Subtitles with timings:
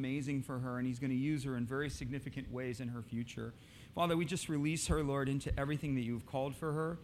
[0.00, 3.02] amazing for her, and He's going to use her in very significant ways in her
[3.02, 3.52] future.
[3.94, 6.98] Father, we just release her, Lord, into everything that you've called for her.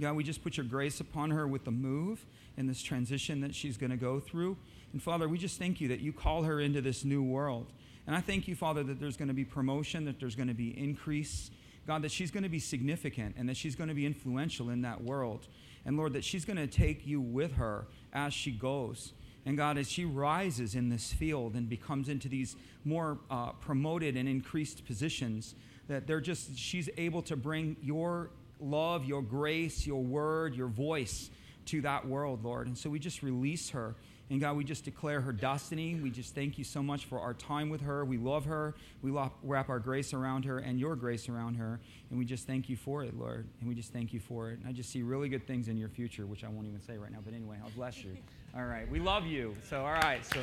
[0.00, 2.24] God, we just put your grace upon her with the move
[2.56, 4.56] and this transition that she's going to go through.
[4.92, 7.66] And Father, we just thank you that you call her into this new world.
[8.06, 10.54] And I thank you, Father, that there's going to be promotion, that there's going to
[10.54, 11.50] be increase.
[11.86, 14.82] God, that she's going to be significant and that she's going to be influential in
[14.82, 15.46] that world.
[15.84, 19.12] And Lord, that she's going to take you with her as she goes.
[19.46, 24.16] And God, as she rises in this field and becomes into these more uh, promoted
[24.16, 25.54] and increased positions,
[25.88, 31.30] that they're just, she's able to bring your love, your grace, your word, your voice
[31.66, 32.66] to that world, Lord.
[32.66, 33.94] And so we just release her.
[34.28, 35.96] And God, we just declare her destiny.
[35.96, 38.04] We just thank you so much for our time with her.
[38.04, 38.76] We love her.
[39.02, 39.10] We
[39.42, 41.80] wrap our grace around her and your grace around her.
[42.10, 43.48] And we just thank you for it, Lord.
[43.58, 44.60] And we just thank you for it.
[44.60, 46.96] And I just see really good things in your future, which I won't even say
[46.96, 47.18] right now.
[47.24, 48.16] But anyway, I'll bless you.
[48.52, 48.90] All right.
[48.90, 49.54] We love you.
[49.68, 50.24] So, all right.
[50.26, 50.42] So.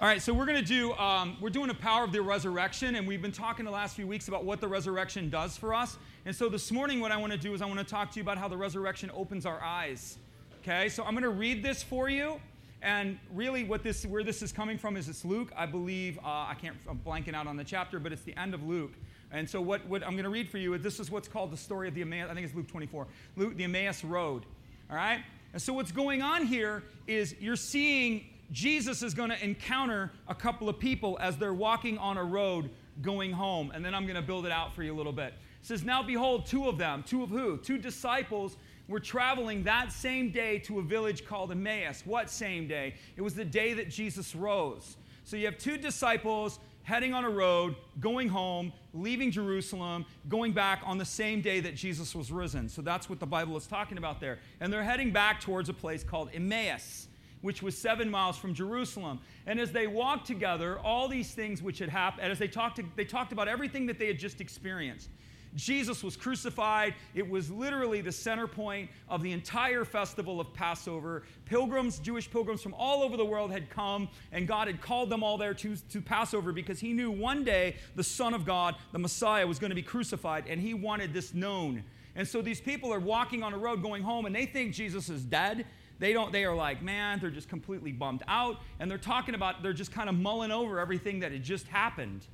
[0.00, 2.94] All right, so we're going to do, um, we're doing a power of the resurrection,
[2.94, 5.98] and we've been talking the last few weeks about what the resurrection does for us.
[6.24, 8.16] And so this morning, what I want to do is I want to talk to
[8.16, 10.16] you about how the resurrection opens our eyes.
[10.62, 12.40] Okay, so I'm going to read this for you.
[12.82, 15.52] And really, what this, where this is coming from is it's Luke.
[15.54, 18.54] I believe, uh, I can't, I'm blanking out on the chapter, but it's the end
[18.54, 18.92] of Luke.
[19.32, 21.52] And so, what, what I'm going to read for you is this is what's called
[21.52, 23.06] the story of the Emmaus, I think it's Luke 24,
[23.36, 24.44] Luke, the Emmaus Road.
[24.90, 25.20] All right?
[25.52, 30.34] And so, what's going on here is you're seeing Jesus is going to encounter a
[30.34, 32.70] couple of people as they're walking on a road
[33.02, 33.70] going home.
[33.74, 35.34] And then I'm going to build it out for you a little bit.
[35.62, 37.58] It says, Now behold, two of them, two of who?
[37.58, 38.56] Two disciples
[38.88, 42.02] were traveling that same day to a village called Emmaus.
[42.04, 42.94] What same day?
[43.16, 44.96] It was the day that Jesus rose.
[45.24, 46.58] So you have two disciples
[46.90, 51.76] heading on a road, going home, leaving Jerusalem, going back on the same day that
[51.76, 52.68] Jesus was risen.
[52.68, 54.40] So that's what the Bible is talking about there.
[54.58, 57.06] And they're heading back towards a place called Emmaus
[57.42, 59.18] which was seven miles from Jerusalem.
[59.46, 62.84] And as they walked together, all these things which had happened, as they talked, to,
[62.96, 65.08] they talked about everything that they had just experienced.
[65.56, 66.94] Jesus was crucified.
[67.14, 71.24] It was literally the center point of the entire festival of Passover.
[71.44, 75.22] Pilgrims, Jewish pilgrims from all over the world had come, and God had called them
[75.22, 78.98] all there to, to Passover because He knew one day the Son of God, the
[78.98, 81.82] Messiah, was going to be crucified, and He wanted this known.
[82.14, 85.08] And so these people are walking on a road going home, and they think Jesus
[85.08, 85.66] is dead.
[85.98, 88.56] They don't, they are like, man, they're just completely bummed out.
[88.78, 92.26] And they're talking about, they're just kind of mulling over everything that had just happened.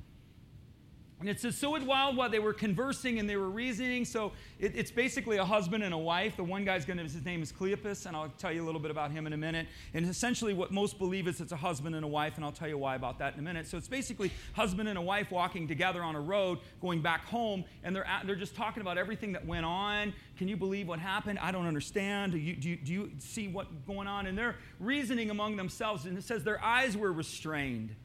[1.19, 4.05] And it says, so it while while they were conversing and they were reasoning.
[4.05, 6.37] So it, it's basically a husband and a wife.
[6.37, 8.79] The one guy's going to, his name is Cleopas, and I'll tell you a little
[8.79, 9.67] bit about him in a minute.
[9.95, 12.67] And essentially, what most believe is it's a husband and a wife, and I'll tell
[12.67, 13.65] you why about that in a minute.
[13.65, 17.65] So it's basically husband and a wife walking together on a road, going back home,
[17.83, 20.13] and they're, at, they're just talking about everything that went on.
[20.37, 21.39] Can you believe what happened?
[21.39, 22.33] I don't understand.
[22.33, 24.27] Do you, do you, do you see what's going on?
[24.27, 27.95] And they're reasoning among themselves, and it says their eyes were restrained.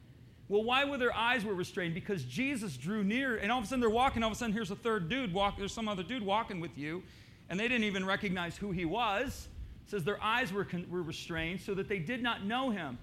[0.49, 1.93] Well, why were their eyes were restrained?
[1.93, 4.23] Because Jesus drew near, and all of a sudden they're walking.
[4.23, 5.57] All of a sudden, here's a third dude walk.
[5.57, 7.01] There's some other dude walking with you,
[7.49, 9.47] and they didn't even recognize who he was.
[9.85, 12.97] It says their eyes were, were restrained so that they did not know him.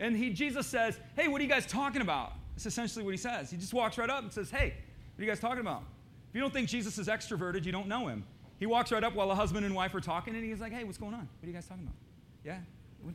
[0.00, 3.16] And he, Jesus says, "Hey, what are you guys talking about?" That's essentially what he
[3.18, 3.50] says.
[3.50, 4.74] He just walks right up and says, "Hey,
[5.14, 5.82] what are you guys talking about?"
[6.28, 8.24] If you don't think Jesus is extroverted, you don't know him.
[8.58, 10.84] He walks right up while a husband and wife are talking, and he's like, "Hey,
[10.84, 11.28] what's going on?
[11.40, 11.96] What are you guys talking about?"
[12.44, 12.58] Yeah,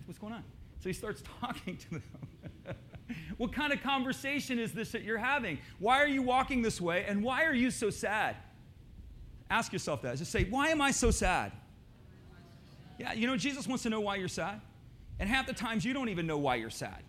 [0.05, 0.43] what's going on?
[0.79, 2.03] So he starts talking to them.
[3.37, 5.59] what kind of conversation is this that you're having?
[5.79, 7.05] Why are you walking this way?
[7.07, 8.35] And why are you so sad?
[9.49, 10.17] Ask yourself that.
[10.17, 11.51] Just say, Why am I so sad?
[12.97, 14.61] Yeah, you know, Jesus wants to know why you're sad.
[15.19, 17.03] And half the times you don't even know why you're sad.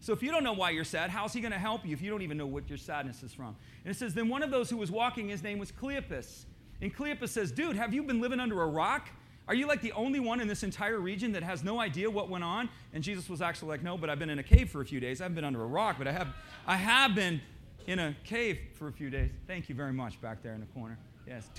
[0.00, 2.02] So if you don't know why you're sad, how's he going to help you if
[2.02, 3.56] you don't even know what your sadness is from?
[3.84, 6.44] And it says, Then one of those who was walking, his name was Cleopas.
[6.80, 9.08] And Cleopas says, Dude, have you been living under a rock?
[9.46, 12.30] Are you like the only one in this entire region that has no idea what
[12.30, 12.68] went on?
[12.94, 15.00] And Jesus was actually like, No, but I've been in a cave for a few
[15.00, 15.20] days.
[15.20, 16.28] I haven't been under a rock, but I have,
[16.66, 17.40] I have been
[17.86, 19.30] in a cave for a few days.
[19.46, 20.98] Thank you very much back there in the corner.
[21.26, 21.50] Yes.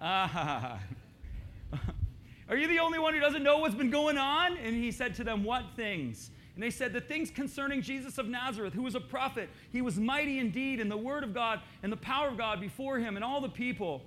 [0.00, 0.80] Ah.
[2.48, 4.56] Are you the only one who doesn't know what's been going on?
[4.56, 6.30] And he said to them, What things?
[6.54, 9.50] And they said, The things concerning Jesus of Nazareth, who was a prophet.
[9.70, 12.98] He was mighty indeed in the word of God and the power of God before
[12.98, 14.02] him and all the people.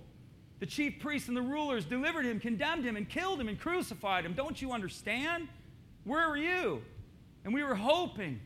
[0.62, 4.24] The chief priests and the rulers delivered him, condemned him, and killed him and crucified
[4.24, 4.34] him.
[4.34, 5.48] Don't you understand?
[6.04, 6.84] Where were you?
[7.44, 8.40] And we were hoping.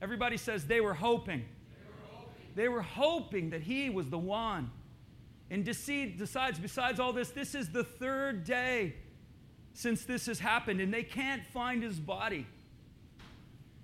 [0.00, 1.44] Everybody says they were hoping.
[1.44, 4.70] They were hoping, they were hoping that he was the one.
[5.50, 8.94] And decides, besides all this, this is the third day
[9.74, 12.46] since this has happened, and they can't find his body.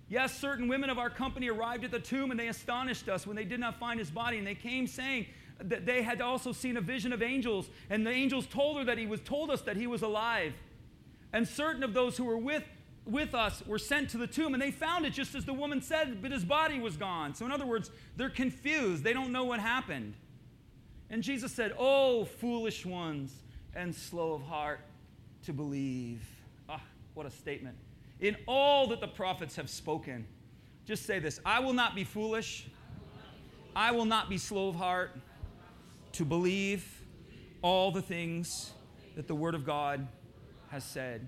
[0.09, 3.37] Yes, certain women of our company arrived at the tomb and they astonished us when
[3.37, 5.27] they did not find his body, and they came saying,
[5.61, 9.07] they had also seen a vision of angels, and the angels told her that he
[9.07, 10.53] was told us that he was alive.
[11.33, 12.65] And certain of those who were with
[13.07, 15.83] with us were sent to the tomb and they found it just as the woman
[15.83, 17.35] said, but his body was gone.
[17.35, 19.05] So, in other words, they're confused.
[19.05, 20.15] They don't know what happened.
[21.11, 23.43] And Jesus said, Oh, foolish ones
[23.75, 24.81] and slow of heart
[25.45, 26.23] to believe.
[26.69, 26.81] Ah,
[27.15, 27.77] what a statement.
[28.21, 30.27] In all that the prophets have spoken,
[30.87, 32.67] just say this I will not be foolish,
[33.77, 35.15] I will not be slow of heart
[36.15, 37.03] to believe
[37.63, 38.73] all the things
[39.17, 40.07] that the Word of God
[40.69, 41.27] has said.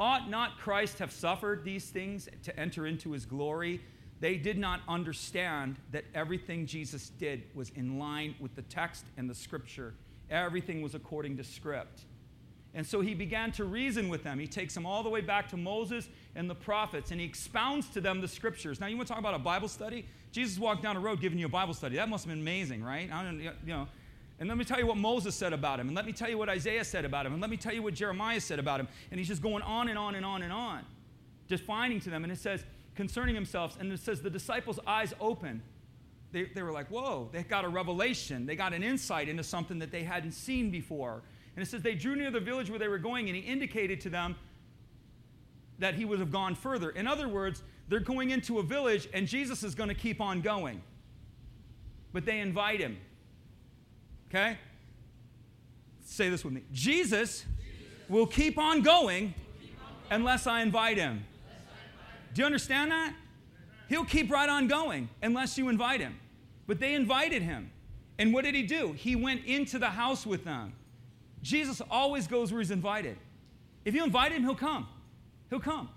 [0.00, 3.80] Ought not Christ have suffered these things to enter into his glory?
[4.20, 9.30] They did not understand that everything Jesus did was in line with the text and
[9.30, 9.94] the scripture.
[10.30, 12.02] Everything was according to script.
[12.74, 14.38] And so he began to reason with them.
[14.38, 16.08] He takes them all the way back to Moses
[16.38, 18.80] and the prophets, and he expounds to them the scriptures.
[18.80, 20.06] Now, you want to talk about a Bible study?
[20.30, 21.96] Jesus walked down a road giving you a Bible study.
[21.96, 23.10] That must have been amazing, right?
[23.12, 23.88] I don't, you know,
[24.38, 25.88] and let me tell you what Moses said about him.
[25.88, 27.32] And let me tell you what Isaiah said about him.
[27.32, 28.86] And let me tell you what Jeremiah said about him.
[29.10, 30.84] And he's just going on and on and on and on,
[31.48, 32.22] defining to them.
[32.22, 32.62] And it says,
[32.94, 35.60] concerning himself, and it says, the disciples' eyes open.
[36.30, 38.46] They, they were like, whoa, they got a revelation.
[38.46, 41.22] They got an insight into something that they hadn't seen before.
[41.56, 44.00] And it says, they drew near the village where they were going, and he indicated
[44.02, 44.36] to them
[45.78, 46.90] that he would have gone further.
[46.90, 50.40] In other words, they're going into a village, and Jesus is going to keep on
[50.40, 50.82] going.
[52.12, 52.98] But they invite him.
[54.28, 54.58] Okay?
[56.04, 57.44] Say this with me Jesus
[58.08, 59.34] will keep on going
[60.10, 61.24] unless I invite him.
[62.34, 63.14] Do you understand that?
[63.88, 66.18] He'll keep right on going unless you invite him.
[66.66, 67.70] But they invited him.
[68.18, 68.92] And what did he do?
[68.92, 70.72] He went into the house with them.
[71.42, 73.16] Jesus always goes where he's invited.
[73.84, 74.88] If you invite him, he'll come.
[75.50, 75.88] He'll come.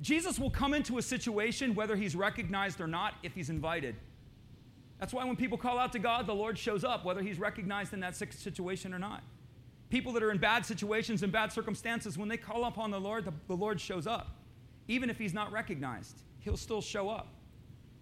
[0.00, 3.96] Jesus will come into a situation whether he's recognized or not if he's invited.
[5.00, 7.92] That's why when people call out to God, the Lord shows up, whether he's recognized
[7.92, 9.22] in that situation or not.
[9.90, 13.24] People that are in bad situations and bad circumstances, when they call upon the Lord,
[13.24, 14.36] the, the Lord shows up.
[14.86, 17.28] Even if he's not recognized, he'll still show up.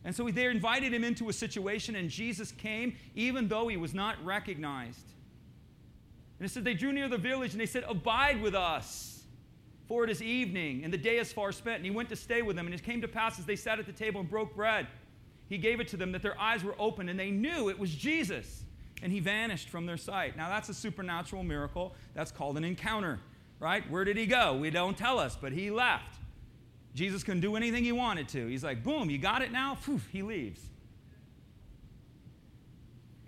[0.04, 3.92] And so they invited him into a situation, and Jesus came even though he was
[3.92, 5.06] not recognized.
[6.38, 9.15] And it said, They drew near the village, and they said, Abide with us,
[9.88, 11.76] for it is evening, and the day is far spent.
[11.76, 12.66] And he went to stay with them.
[12.66, 14.86] And it came to pass as they sat at the table and broke bread
[15.48, 17.94] he gave it to them that their eyes were open and they knew it was
[17.94, 18.64] Jesus.
[19.02, 20.36] And he vanished from their sight.
[20.36, 21.94] Now, that's a supernatural miracle.
[22.14, 23.20] That's called an encounter,
[23.60, 23.88] right?
[23.90, 24.56] Where did he go?
[24.56, 26.16] We don't tell us, but he left.
[26.94, 28.46] Jesus couldn't do anything he wanted to.
[28.46, 29.76] He's like, boom, you got it now?
[29.84, 30.62] Poof, he leaves.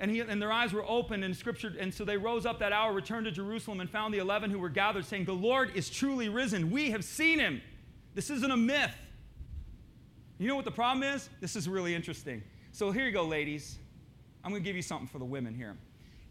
[0.01, 1.75] And, he, and their eyes were opened in scripture.
[1.79, 4.59] And so they rose up that hour, returned to Jerusalem, and found the eleven who
[4.59, 6.71] were gathered, saying, The Lord is truly risen.
[6.71, 7.61] We have seen him.
[8.15, 8.95] This isn't a myth.
[10.39, 11.29] You know what the problem is?
[11.41, 12.43] This is really interesting.
[12.71, 13.79] So here you go, ladies.
[14.45, 15.77] I'm going to give you something for the women here.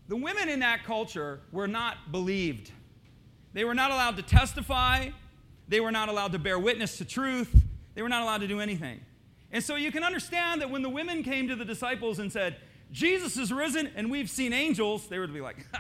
[0.07, 2.71] The women in that culture were not believed.
[3.51, 5.09] They were not allowed to testify.
[5.67, 7.53] They were not allowed to bear witness to truth.
[7.95, 9.01] They were not allowed to do anything.
[9.51, 12.57] And so you can understand that when the women came to the disciples and said,
[12.91, 15.65] Jesus is risen and we've seen angels, they would be like,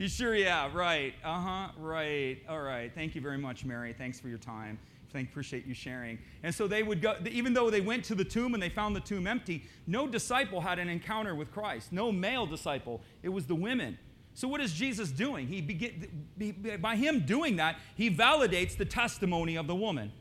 [0.00, 0.34] You sure?
[0.34, 1.12] Yeah, right.
[1.22, 2.38] Uh huh, right.
[2.48, 2.90] All right.
[2.94, 3.92] Thank you very much, Mary.
[3.92, 4.78] Thanks for your time.
[5.12, 6.18] Thank, appreciate you sharing.
[6.42, 8.96] And so they would go, even though they went to the tomb and they found
[8.96, 13.02] the tomb empty, no disciple had an encounter with Christ, no male disciple.
[13.22, 13.98] It was the women.
[14.32, 15.46] So what is Jesus doing?
[15.46, 20.12] He begin, by him doing that, he validates the testimony of the woman.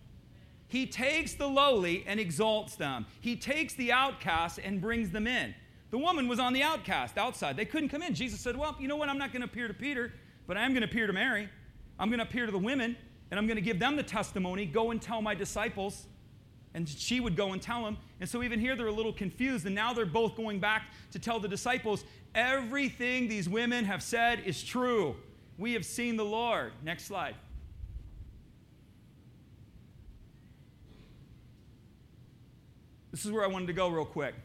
[0.70, 3.06] He takes the lowly and exalts them.
[3.20, 5.54] He takes the outcast and brings them in.
[5.92, 7.58] The woman was on the outcast outside.
[7.58, 8.14] They couldn't come in.
[8.14, 9.10] Jesus said, Well, you know what?
[9.10, 10.14] I'm not going to appear to Peter,
[10.48, 11.50] but I am going to appear to Mary.
[12.00, 12.96] I'm going to appear to the women
[13.32, 16.06] and I'm going to give them the testimony go and tell my disciples.
[16.76, 17.98] And she would go and tell them.
[18.20, 19.66] And so, even here, they're a little confused.
[19.66, 22.04] And now they're both going back to tell the disciples
[22.36, 25.16] everything these women have said is true.
[25.58, 26.74] We have seen the Lord.
[26.84, 27.36] Next slide.
[33.12, 34.36] This is where I wanted to go real quick.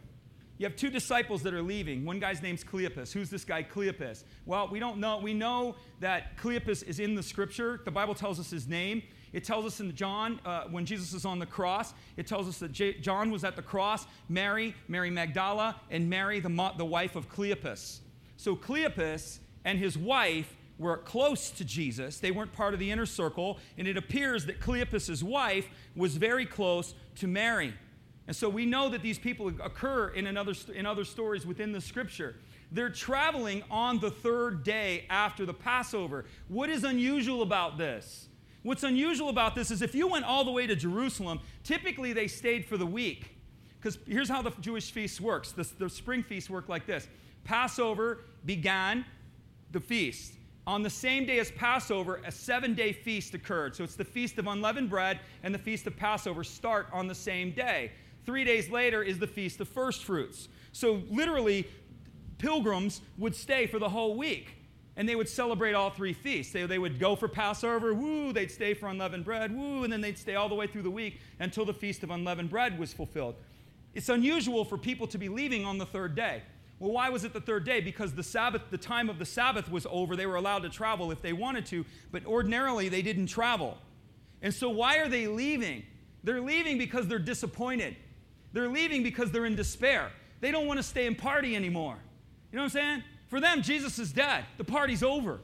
[0.56, 2.04] You have two disciples that are leaving.
[2.04, 3.12] One guy's name's Cleopas.
[3.12, 4.22] Who's this guy, Cleopas?
[4.46, 5.18] Well, we don't know.
[5.18, 7.80] We know that Cleopas is in the scripture.
[7.84, 9.02] The Bible tells us his name.
[9.32, 12.58] It tells us in John, uh, when Jesus is on the cross, it tells us
[12.60, 16.84] that J- John was at the cross, Mary, Mary Magdala, and Mary, the, mo- the
[16.84, 17.98] wife of Cleopas.
[18.36, 22.18] So Cleopas and his wife were close to Jesus.
[22.18, 26.46] They weren't part of the inner circle, and it appears that Cleopas's wife was very
[26.46, 27.74] close to Mary.
[28.26, 31.80] And so we know that these people occur in, another, in other stories within the
[31.80, 32.36] scripture.
[32.72, 36.24] They're traveling on the third day after the Passover.
[36.48, 38.28] What is unusual about this?
[38.62, 42.26] What's unusual about this is if you went all the way to Jerusalem, typically they
[42.26, 43.36] stayed for the week.
[43.78, 47.06] Because here's how the Jewish feast works the, the spring feast work like this
[47.44, 49.04] Passover began
[49.72, 50.32] the feast.
[50.66, 53.76] on the same day as Passover, a seven day feast occurred.
[53.76, 57.14] So it's the Feast of Unleavened Bread and the Feast of Passover start on the
[57.14, 57.92] same day.
[58.26, 60.48] Three days later is the Feast of First Fruits.
[60.72, 61.68] So literally,
[62.38, 64.56] pilgrims would stay for the whole week
[64.96, 66.52] and they would celebrate all three feasts.
[66.52, 70.00] They, they would go for Passover, woo, they'd stay for unleavened bread, woo, and then
[70.00, 72.92] they'd stay all the way through the week until the Feast of Unleavened Bread was
[72.92, 73.34] fulfilled.
[73.92, 76.42] It's unusual for people to be leaving on the third day.
[76.78, 77.80] Well, why was it the third day?
[77.80, 80.16] Because the Sabbath, the time of the Sabbath was over.
[80.16, 83.78] They were allowed to travel if they wanted to, but ordinarily they didn't travel.
[84.42, 85.84] And so why are they leaving?
[86.24, 87.96] They're leaving because they're disappointed.
[88.54, 90.10] They're leaving because they're in despair.
[90.40, 91.96] They don't want to stay and party anymore.
[92.50, 93.02] You know what I'm saying?
[93.28, 94.44] For them, Jesus is dead.
[94.58, 95.40] The party's over.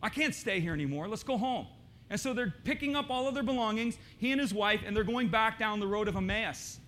[0.00, 1.08] I can't stay here anymore.
[1.08, 1.66] Let's go home.
[2.08, 5.02] And so they're picking up all of their belongings, he and his wife, and they're
[5.02, 6.78] going back down the road of Emmaus.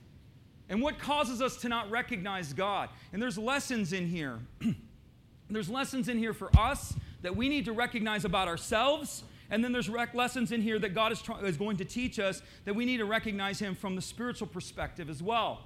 [0.68, 2.88] And what causes us to not recognize God?
[3.12, 4.38] And there's lessons in here.
[5.50, 9.24] there's lessons in here for us that we need to recognize about ourselves.
[9.50, 12.18] And then there's rec- lessons in here that God is, try- is going to teach
[12.18, 15.60] us that we need to recognize Him from the spiritual perspective as well.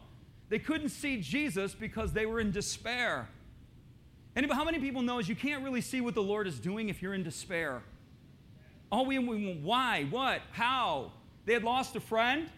[0.49, 3.29] They couldn't see Jesus because they were in despair.
[4.37, 7.03] And how many people knows you can't really see what the Lord is doing if
[7.03, 7.83] you're in despair?
[8.91, 11.13] Oh, we, we why, what, how?
[11.45, 12.49] They had lost a friend.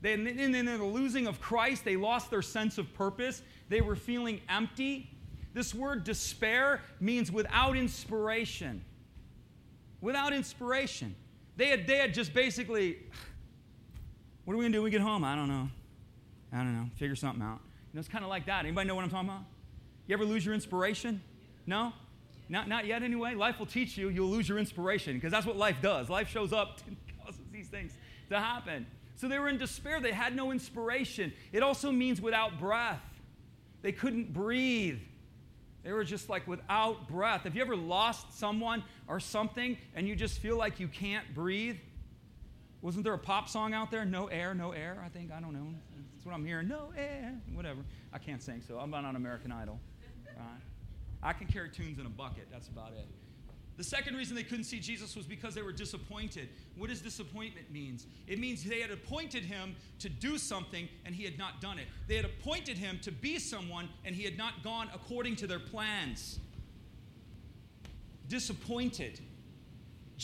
[0.00, 3.42] They, in the losing of Christ, they lost their sense of purpose.
[3.68, 5.10] They were feeling empty.
[5.54, 8.84] This word despair means without inspiration.
[10.04, 11.16] Without inspiration.
[11.56, 12.98] They had, they had just basically,
[14.44, 15.24] what are we going to do when we get home?
[15.24, 15.70] I don't know.
[16.52, 16.90] I don't know.
[16.96, 17.60] Figure something out.
[17.62, 18.66] You know, it's kind of like that.
[18.66, 19.44] Anybody know what I'm talking about?
[20.06, 21.22] You ever lose your inspiration?
[21.66, 21.94] No?
[22.50, 23.34] Not, not yet, anyway.
[23.34, 26.10] Life will teach you you'll lose your inspiration because that's what life does.
[26.10, 27.96] Life shows up and causes these things
[28.28, 28.86] to happen.
[29.16, 30.02] So they were in despair.
[30.02, 31.32] They had no inspiration.
[31.50, 33.00] It also means without breath.
[33.80, 34.98] They couldn't breathe.
[35.84, 37.42] They were just like without breath.
[37.42, 41.76] Have you ever lost someone or something and you just feel like you can't breathe?
[42.80, 44.04] Wasn't there a pop song out there?
[44.04, 45.30] No air, no air, I think.
[45.30, 45.74] I don't know.
[46.14, 46.68] That's what I'm hearing.
[46.68, 47.80] No air, whatever.
[48.12, 49.78] I can't sing, so I'm not on American Idol.
[50.26, 50.46] Right?
[51.22, 52.48] I can carry tunes in a bucket.
[52.50, 53.06] That's about it.
[53.76, 56.48] The second reason they couldn't see Jesus was because they were disappointed.
[56.76, 58.06] What does disappointment means?
[58.28, 61.86] It means they had appointed him to do something and he had not done it.
[62.06, 65.58] They had appointed him to be someone and he had not gone according to their
[65.58, 66.38] plans.
[68.28, 69.20] Disappointed.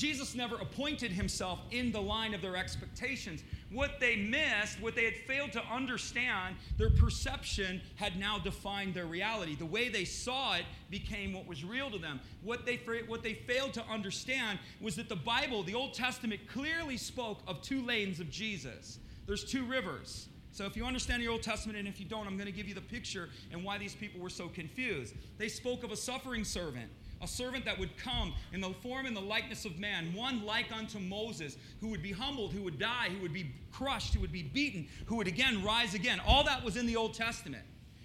[0.00, 3.42] Jesus never appointed himself in the line of their expectations.
[3.71, 9.04] What they missed, what they had failed to understand, their perception had now defined their
[9.04, 9.57] reality.
[9.57, 12.19] The way they saw it became what was real to them.
[12.42, 16.97] What they, what they failed to understand was that the Bible, the Old Testament, clearly
[16.97, 19.00] spoke of two lanes of Jesus.
[19.26, 20.28] There's two rivers.
[20.50, 22.66] So, if you understand the Old Testament, and if you don't, I'm going to give
[22.66, 25.14] you the picture and why these people were so confused.
[25.37, 26.90] They spoke of a suffering servant
[27.22, 30.72] a servant that would come in the form and the likeness of man, one like
[30.72, 34.32] unto Moses, who would be humbled, who would die, who would be crushed, who would
[34.32, 36.20] be beaten, who would again rise again.
[36.26, 37.64] All that was in the Old Testament.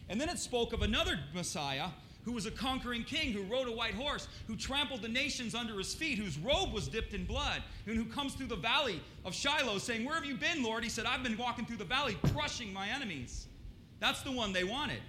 [0.09, 1.87] And then it spoke of another Messiah
[2.25, 5.77] who was a conquering king, who rode a white horse, who trampled the nations under
[5.77, 9.33] his feet, whose robe was dipped in blood, and who comes through the valley of
[9.33, 10.83] Shiloh saying, Where have you been, Lord?
[10.83, 13.47] He said, I've been walking through the valley, crushing my enemies.
[13.99, 15.01] That's the one they wanted.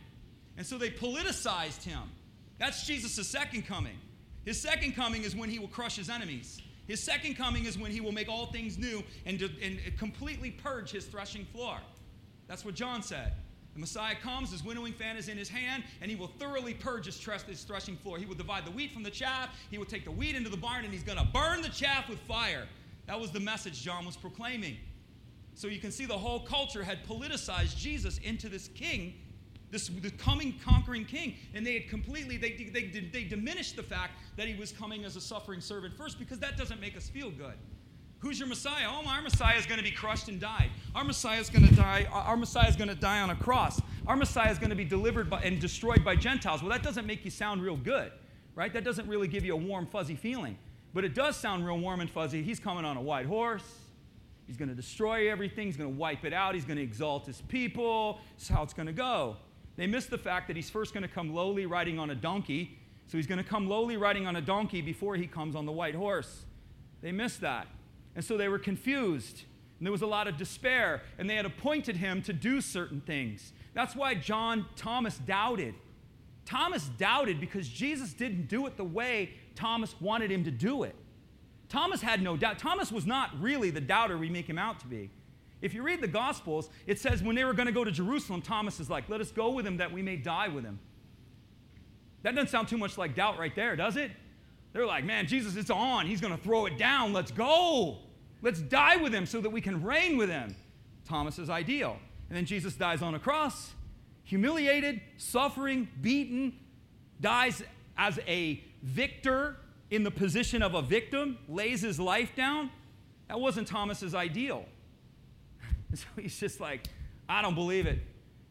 [0.59, 2.03] And so they politicized him.
[2.59, 3.99] That's Jesus' second coming.
[4.45, 6.61] His second coming is when he will crush his enemies.
[6.87, 10.93] His second coming is when he will make all things new and, and completely purge
[10.93, 11.79] his threshing floor.
[12.47, 13.33] That's what John said.
[13.75, 17.05] The Messiah comes, his winnowing fan is in his hand, and he will thoroughly purge
[17.05, 18.17] his, his threshing floor.
[18.17, 19.51] He will divide the wheat from the chaff.
[19.71, 22.09] He will take the wheat into the barn, and he's going to burn the chaff
[22.09, 22.67] with fire.
[23.07, 24.79] That was the message John was proclaiming.
[25.55, 29.15] So you can see the whole culture had politicized Jesus into this king
[29.71, 31.35] this the coming conquering king.
[31.55, 35.17] And they had completely they, they, they diminished the fact that he was coming as
[35.17, 37.55] a suffering servant first because that doesn't make us feel good.
[38.21, 38.87] Who's your messiah?
[38.89, 41.75] Oh our messiah is going to be crushed and die our messiah is going to
[41.75, 43.81] die our messiah is going to die on a cross.
[44.07, 46.63] Our messiah is going to be delivered by, and destroyed by gentiles.
[46.63, 48.13] Well that doesn't make you sound real good
[48.57, 48.73] right?
[48.73, 50.59] That doesn't really give you a warm fuzzy feeling.
[50.93, 52.43] But it does sound real warm and fuzzy.
[52.43, 53.63] He's coming on a white horse.
[54.47, 55.67] He's going to destroy everything.
[55.67, 56.55] He's going to wipe it out.
[56.55, 58.19] He's going to exalt his people.
[58.33, 59.37] That's how it's going to go.
[59.77, 62.79] They miss the fact that he's first going to come lowly riding on a donkey.
[63.07, 65.73] So he's going to come lowly riding on a donkey before he comes on the
[65.73, 66.45] white horse.
[67.03, 67.69] They missed that.
[68.15, 69.43] And so they were confused.
[69.79, 71.03] And there was a lot of despair.
[71.19, 73.53] And they had appointed him to do certain things.
[73.75, 75.75] That's why John Thomas doubted.
[76.47, 80.95] Thomas doubted because Jesus didn't do it the way Thomas wanted him to do it.
[81.69, 82.59] Thomas had no doubt.
[82.59, 85.11] Thomas was not really the doubter we make him out to be.
[85.63, 88.43] If you read the Gospels, it says when they were going to go to Jerusalem,
[88.43, 90.79] Thomas is like, Let us go with him that we may die with him.
[92.23, 94.11] That doesn't sound too much like doubt right there, does it?
[94.73, 96.07] They're like, man, Jesus, it's on.
[96.07, 97.13] He's going to throw it down.
[97.13, 97.99] Let's go.
[98.43, 100.55] Let's die with him so that we can reign with him.
[101.07, 101.97] Thomas's ideal.
[102.29, 103.73] And then Jesus dies on a cross,
[104.25, 106.53] humiliated, suffering, beaten,
[107.21, 107.63] dies
[107.97, 109.57] as a victor
[109.91, 112.71] in the position of a victim, lays his life down.
[113.29, 114.67] That wasn't Thomas's ideal.
[115.91, 116.87] And so he's just like,
[117.29, 117.99] I don't believe it.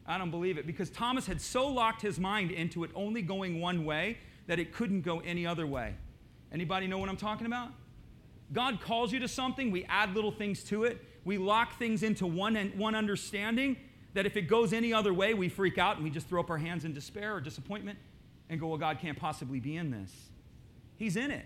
[0.06, 0.66] I don't believe it.
[0.66, 4.72] Because Thomas had so locked his mind into it only going one way that it
[4.72, 5.94] couldn't go any other way.
[6.52, 7.70] Anybody know what I'm talking about?
[8.52, 12.26] God calls you to something, we add little things to it, we lock things into
[12.26, 13.76] one, one understanding
[14.14, 16.48] that if it goes any other way, we freak out and we just throw up
[16.48, 17.98] our hands in despair or disappointment
[18.48, 20.12] and go, Well, God can't possibly be in this.
[20.96, 21.44] He's in it.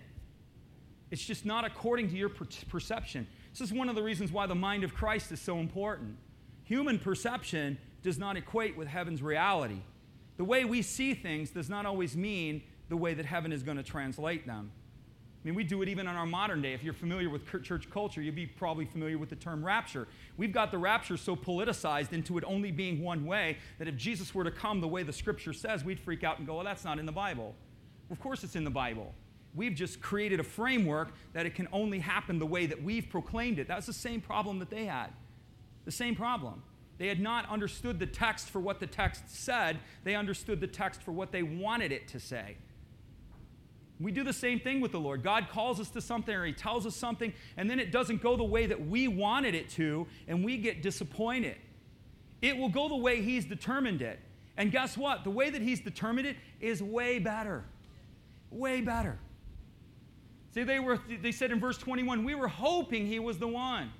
[1.09, 3.27] It's just not according to your per- perception.
[3.51, 6.17] This is one of the reasons why the mind of Christ is so important.
[6.63, 9.81] Human perception does not equate with heaven's reality.
[10.37, 13.77] The way we see things does not always mean the way that heaven is going
[13.77, 14.71] to translate them.
[15.43, 16.73] I mean, we do it even in our modern day.
[16.73, 20.07] If you're familiar with church culture, you'd be probably familiar with the term rapture.
[20.37, 24.35] We've got the rapture so politicized into it only being one way that if Jesus
[24.35, 26.85] were to come the way the scripture says, we'd freak out and go, well, that's
[26.85, 27.55] not in the Bible.
[28.11, 29.15] Of course, it's in the Bible.
[29.53, 33.59] We've just created a framework that it can only happen the way that we've proclaimed
[33.59, 33.67] it.
[33.67, 35.09] That's the same problem that they had.
[35.85, 36.63] The same problem.
[36.97, 41.01] They had not understood the text for what the text said, they understood the text
[41.01, 42.57] for what they wanted it to say.
[43.99, 45.23] We do the same thing with the Lord.
[45.23, 48.35] God calls us to something or He tells us something, and then it doesn't go
[48.35, 51.57] the way that we wanted it to, and we get disappointed.
[52.41, 54.19] It will go the way He's determined it.
[54.57, 55.23] And guess what?
[55.23, 57.63] The way that He's determined it is way better.
[58.49, 59.19] Way better.
[60.53, 63.91] See, they, were, they said in verse 21, we were hoping He was the one.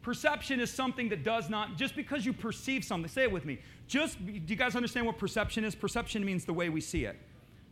[0.00, 3.60] Perception is something that does not, just because you perceive something, say it with me.
[3.86, 5.74] Just, do you guys understand what perception is?
[5.74, 7.16] Perception means the way we see it.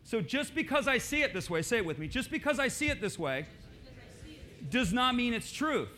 [0.04, 2.68] So just because I see it this way, say it with me, just because I
[2.68, 3.46] see it this way
[4.68, 5.88] does not mean it's truth.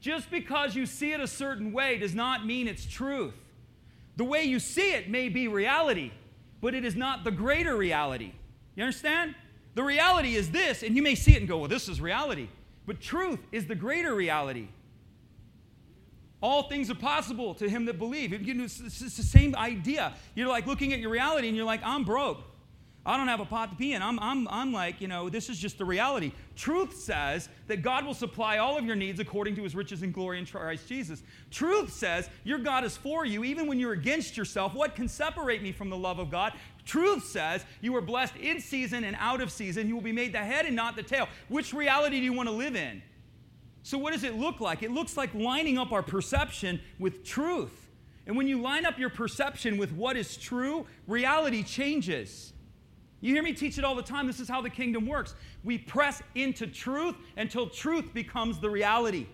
[0.00, 3.34] Just because you see it a certain way does not mean it's truth.
[4.16, 6.10] The way you see it may be reality,
[6.60, 8.32] but it is not the greater reality.
[8.76, 9.34] You understand?
[9.74, 12.48] The reality is this, and you may see it and go, well, this is reality.
[12.86, 14.68] But truth is the greater reality.
[16.40, 18.32] All things are possible to him that believe.
[18.32, 20.14] It's the same idea.
[20.34, 22.42] You're like looking at your reality and you're like, I'm broke.
[23.04, 24.02] I don't have a pot to pee in.
[24.02, 26.32] I'm, I'm, I'm like, you know, this is just the reality.
[26.56, 30.12] Truth says that God will supply all of your needs according to his riches and
[30.12, 31.22] glory in Christ Jesus.
[31.52, 34.74] Truth says your God is for you even when you're against yourself.
[34.74, 36.52] What can separate me from the love of God?
[36.86, 39.88] Truth says you are blessed in season and out of season.
[39.88, 41.28] You will be made the head and not the tail.
[41.48, 43.02] Which reality do you want to live in?
[43.82, 44.82] So, what does it look like?
[44.82, 47.88] It looks like lining up our perception with truth.
[48.26, 52.52] And when you line up your perception with what is true, reality changes.
[53.20, 54.26] You hear me teach it all the time.
[54.26, 55.34] This is how the kingdom works.
[55.64, 59.26] We press into truth until truth becomes the reality.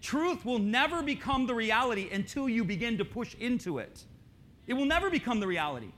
[0.00, 4.04] Truth will never become the reality until you begin to push into it.
[4.66, 5.92] It will never become the reality.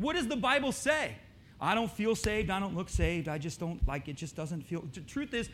[0.00, 1.14] What does the Bible say?
[1.60, 2.48] I don't feel saved.
[2.48, 3.28] I don't look saved.
[3.28, 4.16] I just don't like it.
[4.16, 4.82] Just doesn't feel.
[4.94, 5.50] The truth is,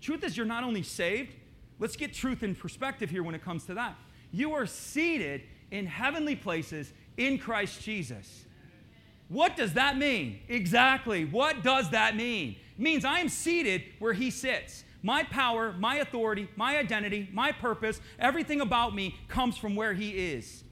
[0.00, 1.34] truth is, you're not only saved.
[1.80, 3.96] Let's get truth in perspective here when it comes to that.
[4.30, 8.44] You are seated in heavenly places in Christ Jesus.
[9.28, 10.38] What does that mean?
[10.48, 11.24] Exactly.
[11.24, 12.54] What does that mean?
[12.76, 14.84] It means I am seated where He sits.
[15.02, 20.10] My power, my authority, my identity, my purpose, everything about me comes from where He
[20.10, 20.62] is.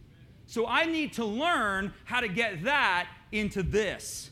[0.47, 4.31] So I need to learn how to get that into this.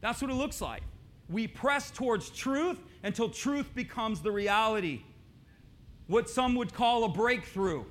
[0.00, 0.82] That's what it looks like.
[1.28, 5.02] We press towards truth until truth becomes the reality.
[6.06, 7.84] What some would call a breakthrough,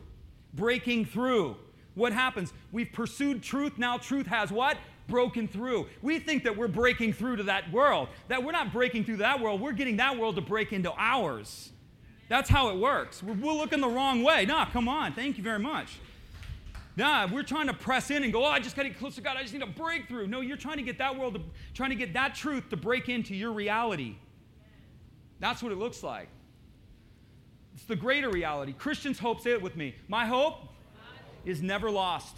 [0.53, 1.57] breaking through.
[1.95, 2.53] What happens?
[2.71, 4.77] We've pursued truth, now truth has what?
[5.07, 5.87] Broken through.
[6.01, 9.39] We think that we're breaking through to that world, that we're not breaking through that
[9.39, 11.71] world, we're getting that world to break into ours.
[12.27, 13.21] That's how it works.
[13.21, 14.45] We're, we're looking the wrong way.
[14.45, 15.13] Nah, come on.
[15.13, 15.99] Thank you very much.
[16.97, 19.15] Nah, we're trying to press in and go, oh, I just got to get close
[19.15, 19.35] to God.
[19.37, 20.27] I just need a breakthrough.
[20.27, 21.41] No, you're trying to get that world, to,
[21.73, 24.15] trying to get that truth to break into your reality.
[25.39, 26.29] That's what it looks like.
[27.73, 28.71] It's the greater reality.
[28.71, 29.95] Christians' hope, say it with me.
[30.07, 30.69] My hope
[31.43, 32.37] is never lost.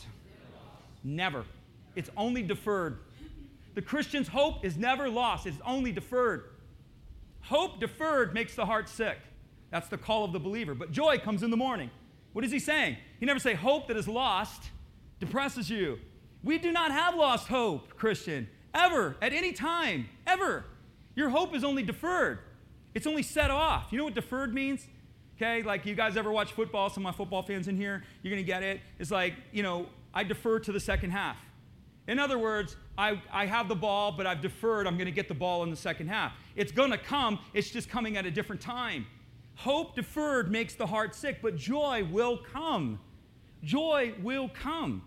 [1.04, 1.46] Never.
[1.96, 2.98] It's only deferred.
[3.76, 6.46] The Christian's hope is never lost, it's only deferred.
[7.42, 9.20] Hope deferred makes the heart sick.
[9.70, 10.74] That's the call of the believer.
[10.74, 11.92] But joy comes in the morning.
[12.38, 12.98] What is he saying?
[13.20, 14.70] He never say hope that is lost
[15.20, 15.98] depresses you.
[16.44, 20.64] We do not have lost hope, Christian, ever, at any time, ever.
[21.16, 22.38] Your hope is only deferred.
[22.94, 23.88] It's only set off.
[23.90, 24.88] You know what deferred means?
[25.36, 26.92] Okay, like you guys ever watch football?
[26.92, 28.82] Some of my football fans in here, you're gonna get it.
[29.00, 31.38] It's like, you know, I defer to the second half.
[32.08, 34.86] In other words, I, I have the ball, but I've deferred.
[34.86, 36.34] I'm going to get the ball in the second half.
[36.56, 39.08] It's going to come, it's just coming at a different time.
[39.58, 43.00] Hope deferred makes the heart sick, but joy will come.
[43.64, 45.02] Joy will come.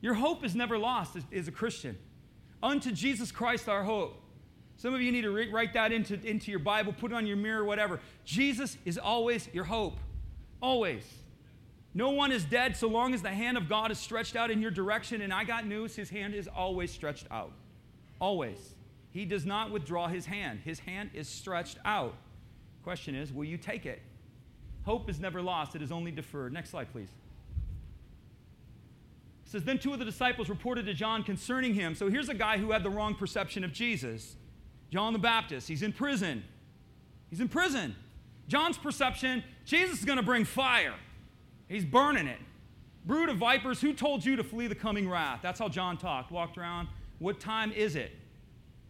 [0.00, 1.98] Your hope is never lost as, a Christian.
[2.62, 4.22] Unto Jesus Christ our hope.
[4.76, 7.26] Some of you need to re- write that into, into your Bible, put it on
[7.26, 7.98] your mirror, whatever.
[8.24, 9.98] Jesus is always your hope.
[10.62, 11.02] Always.
[11.92, 14.62] No one is dead so long as the hand of God is stretched out in
[14.62, 15.22] your direction.
[15.22, 17.50] And I got news his hand is always stretched out.
[18.20, 18.74] Always.
[19.10, 22.14] He does not withdraw his hand, his hand is stretched out.
[22.86, 24.00] Question is, will you take it?
[24.84, 26.52] Hope is never lost, it is only deferred.
[26.52, 27.08] Next slide, please.
[29.44, 31.96] It says, Then two of the disciples reported to John concerning him.
[31.96, 34.36] So here's a guy who had the wrong perception of Jesus
[34.92, 35.66] John the Baptist.
[35.66, 36.44] He's in prison.
[37.28, 37.96] He's in prison.
[38.46, 40.94] John's perception Jesus is going to bring fire.
[41.66, 42.38] He's burning it.
[43.04, 45.40] Brood of vipers, who told you to flee the coming wrath?
[45.42, 46.30] That's how John talked.
[46.30, 46.86] Walked around.
[47.18, 48.12] What time is it?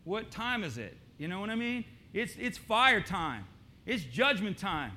[0.04, 0.98] What time is it?
[1.16, 1.86] You know what I mean?
[2.12, 3.46] It's, it's fire time.
[3.86, 4.92] It's judgment time.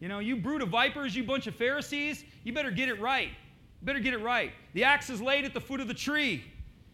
[0.00, 3.28] You know, you brood of vipers, you bunch of Pharisees, you better get it right.
[3.28, 4.52] You better get it right.
[4.72, 6.42] The axe is laid at the foot of the tree,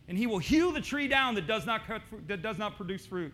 [0.08, 3.06] and he will hew the tree down that does not, cut, that does not produce
[3.06, 3.32] fruit.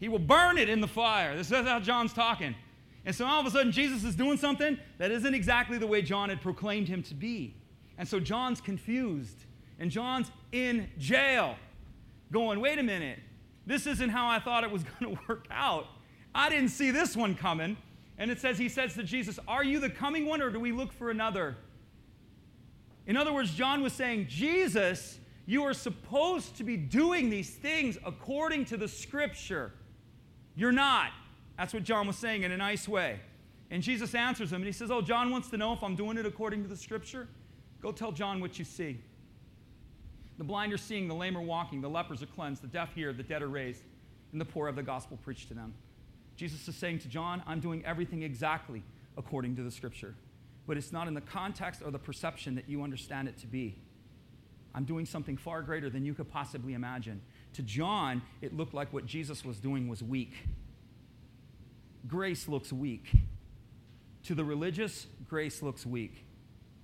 [0.00, 1.36] He will burn it in the fire.
[1.36, 2.56] This is how John's talking.
[3.04, 6.02] And so all of a sudden, Jesus is doing something that isn't exactly the way
[6.02, 7.54] John had proclaimed him to be.
[7.98, 9.44] And so John's confused.
[9.78, 11.56] And John's in jail,
[12.32, 13.18] going, wait a minute,
[13.66, 15.86] this isn't how I thought it was going to work out.
[16.34, 17.76] I didn't see this one coming.
[18.18, 20.72] And it says, he says to Jesus, Are you the coming one, or do we
[20.72, 21.56] look for another?
[23.06, 27.98] In other words, John was saying, Jesus, you are supposed to be doing these things
[28.06, 29.72] according to the scripture.
[30.54, 31.10] You're not.
[31.58, 33.20] That's what John was saying in a nice way.
[33.70, 36.18] And Jesus answers him and he says, Oh, John wants to know if I'm doing
[36.18, 37.26] it according to the scripture.
[37.80, 39.00] Go tell John what you see.
[40.38, 43.12] The blind are seeing, the lame are walking, the lepers are cleansed, the deaf hear,
[43.12, 43.82] the dead are raised,
[44.32, 45.74] and the poor have the gospel preached to them.
[46.42, 48.82] Jesus is saying to John, I'm doing everything exactly
[49.16, 50.16] according to the scripture.
[50.66, 53.80] But it's not in the context or the perception that you understand it to be.
[54.74, 57.20] I'm doing something far greater than you could possibly imagine.
[57.52, 60.32] To John, it looked like what Jesus was doing was weak
[62.08, 63.12] grace looks weak.
[64.24, 66.24] To the religious, grace looks weak.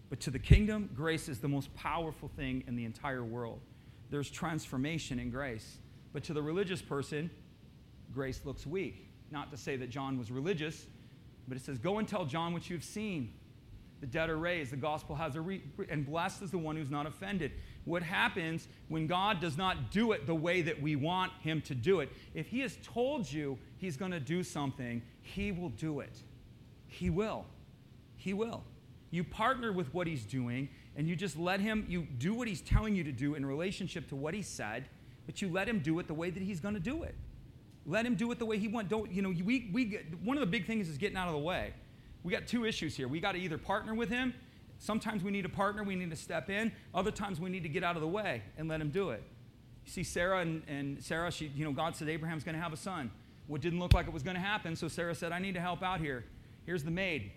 [0.09, 3.59] But to the kingdom, grace is the most powerful thing in the entire world.
[4.09, 5.79] There's transformation in grace.
[6.12, 7.29] But to the religious person,
[8.14, 9.08] grace looks weak.
[9.31, 10.87] Not to say that John was religious,
[11.47, 13.35] but it says, Go and tell John what you've seen.
[14.01, 16.91] The dead are raised, the gospel has a re- and blessed is the one who's
[16.91, 17.51] not offended
[17.88, 21.75] what happens when God does not do it the way that we want Him to
[21.75, 22.11] do it.
[22.35, 26.23] If He has told you He's going to do something, He will do it.
[26.87, 27.47] He will.
[28.17, 28.62] He will.
[29.11, 32.61] You partner with what He's doing, and you just let Him, you do what He's
[32.61, 34.85] telling you to do in relationship to what He said,
[35.27, 37.14] but you let Him do it the way that He's going to do it.
[37.88, 38.90] Let Him do it the way He wants.
[38.90, 41.40] Don't, you know, we, we, one of the big things is getting out of the
[41.40, 41.72] way.
[42.22, 43.09] We got two issues here.
[43.09, 44.35] We got to either partner with Him
[44.79, 46.72] Sometimes we need a partner, we need to step in.
[46.94, 49.22] Other times we need to get out of the way and let him do it.
[49.85, 52.72] You see, Sarah and, and Sarah, she, you know, God said Abraham's going to have
[52.72, 53.11] a son.
[53.48, 55.61] What didn't look like it was going to happen, so Sarah said, I need to
[55.61, 56.24] help out here.
[56.66, 57.33] Here's the maid.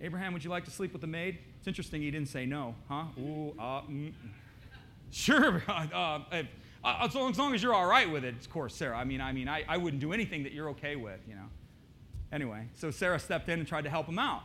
[0.00, 1.38] Abraham, would you like to sleep with the maid?
[1.58, 3.04] It's interesting he didn't say no, huh?
[3.18, 4.12] Ooh, uh, mm.
[5.10, 5.86] Sure, uh,
[6.32, 6.42] uh,
[6.86, 8.96] Uh, uh, as, long, as, long, as you're all right with it, of course, Sarah.
[8.96, 11.48] I mean, I mean, I, I wouldn't do anything that you're okay with, you know.
[12.30, 14.42] Anyway, so Sarah stepped in and tried to help him out.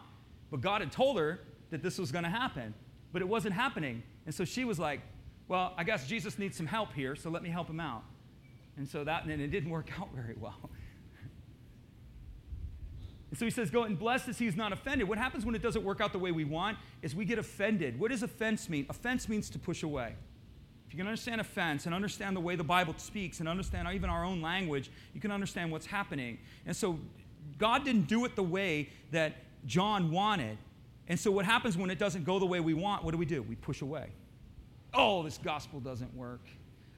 [0.49, 2.73] But God had told her that this was going to happen,
[3.13, 4.01] but it wasn't happening.
[4.25, 5.01] And so she was like,
[5.47, 8.03] Well, I guess Jesus needs some help here, so let me help him out.
[8.75, 10.71] And so that, and it didn't work out very well.
[13.29, 15.07] And so he says, Go and blessed is he who's not offended.
[15.07, 17.99] What happens when it doesn't work out the way we want is we get offended.
[17.99, 18.87] What does offense mean?
[18.89, 20.15] Offense means to push away.
[20.91, 24.09] If you can understand offense and understand the way the Bible speaks and understand even
[24.09, 26.37] our own language, you can understand what's happening.
[26.65, 26.99] And so
[27.57, 30.57] God didn't do it the way that John wanted.
[31.07, 33.05] And so, what happens when it doesn't go the way we want?
[33.05, 33.41] What do we do?
[33.41, 34.09] We push away.
[34.93, 36.41] Oh, this gospel doesn't work.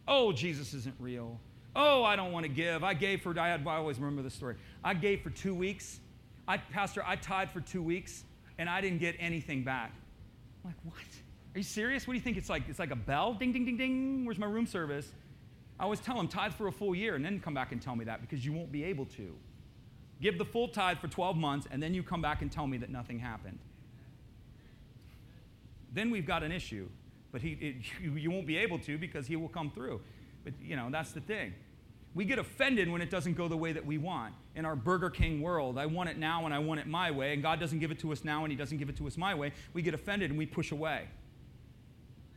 [0.08, 1.40] Oh, Jesus isn't real.
[1.76, 2.84] Oh, I don't want to give.
[2.84, 4.56] I gave for, I, I always remember this story.
[4.84, 6.00] I gave for two weeks.
[6.48, 8.24] I, Pastor, I tied for two weeks
[8.58, 9.92] and I didn't get anything back.
[10.66, 11.13] I'm like, what?
[11.56, 12.08] Are you serious?
[12.08, 12.38] What do you think?
[12.38, 13.34] It's like, it's like a bell?
[13.34, 14.26] Ding, ding, ding, ding.
[14.26, 15.12] Where's my room service?
[15.80, 17.96] I always tell them, tithe for a full year and then come back and tell
[17.96, 19.36] me that because you won't be able to.
[20.22, 22.78] Give the full tithe for 12 months and then you come back and tell me
[22.78, 23.60] that nothing happened
[25.94, 26.90] then we've got an issue.
[27.32, 30.02] But he, it, you, you won't be able to because he will come through.
[30.44, 31.54] But, you know, that's the thing.
[32.16, 34.36] We get offended when it doesn't go the way that we want.
[34.56, 37.34] In our Burger King world, I want it now and I want it my way,
[37.34, 39.18] and God doesn't give it to us now and He doesn't give it to us
[39.18, 39.52] my way.
[39.74, 41.08] We get offended and we push away.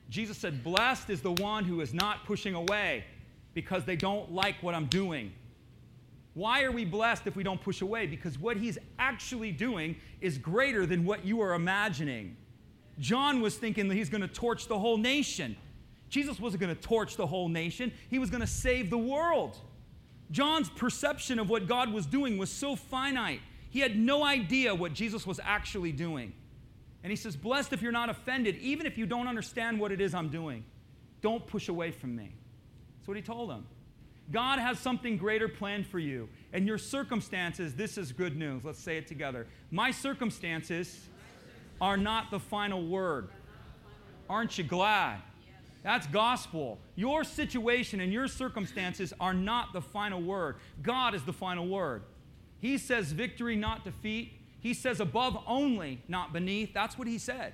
[0.09, 3.05] Jesus said, Blessed is the one who is not pushing away
[3.55, 5.33] because they don't like what I'm doing.
[6.35, 8.07] Why are we blessed if we don't push away?
[8.07, 12.37] Because what he's actually doing is greater than what you are imagining.
[12.99, 15.57] John was thinking that he's going to torch the whole nation.
[16.11, 19.57] Jesus wasn't going to torch the whole nation, he was going to save the world.
[20.31, 23.41] John's perception of what God was doing was so finite.
[23.71, 26.33] He had no idea what Jesus was actually doing.
[27.03, 30.01] And he says, Blessed if you're not offended, even if you don't understand what it
[30.01, 30.65] is I'm doing.
[31.21, 32.33] Don't push away from me.
[32.99, 33.67] That's what he told them.
[34.33, 36.29] God has something greater planned for you.
[36.53, 38.65] And your circumstances, this is good news.
[38.65, 39.47] Let's say it together.
[39.71, 41.07] My circumstances
[41.81, 43.29] are not the final word.
[44.29, 45.21] Aren't you glad?
[45.83, 46.79] That's gospel.
[46.97, 50.57] Your situation and your circumstances are not the final word.
[50.83, 52.03] God is the final word.
[52.59, 54.33] He says victory, not defeat.
[54.67, 56.75] He says above only, not beneath.
[56.75, 57.53] That's what he said.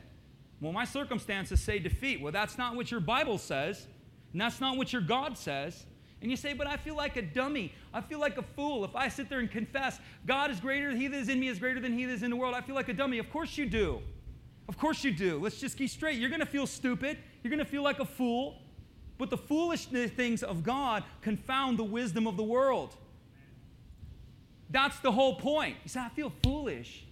[0.63, 2.23] Well, my circumstances say defeat.
[2.23, 3.87] Well, that's not what your Bible says,
[4.33, 5.85] and that's not what your God says.
[6.23, 7.75] And you say, but I feel like a dummy.
[7.93, 8.83] I feel like a fool.
[8.83, 11.59] If I sit there and confess, God is greater, he that is in me is
[11.59, 13.19] greater than he that is in the world, I feel like a dummy.
[13.19, 14.01] Of course you do.
[14.67, 15.39] Of course you do.
[15.39, 16.19] Let's just be straight.
[16.19, 17.19] You're going to feel stupid.
[17.43, 18.57] You're going to feel like a fool.
[19.19, 22.97] But the foolish things of God confound the wisdom of the world.
[24.73, 25.77] That's the whole point.
[25.85, 27.05] You say, I feel foolish.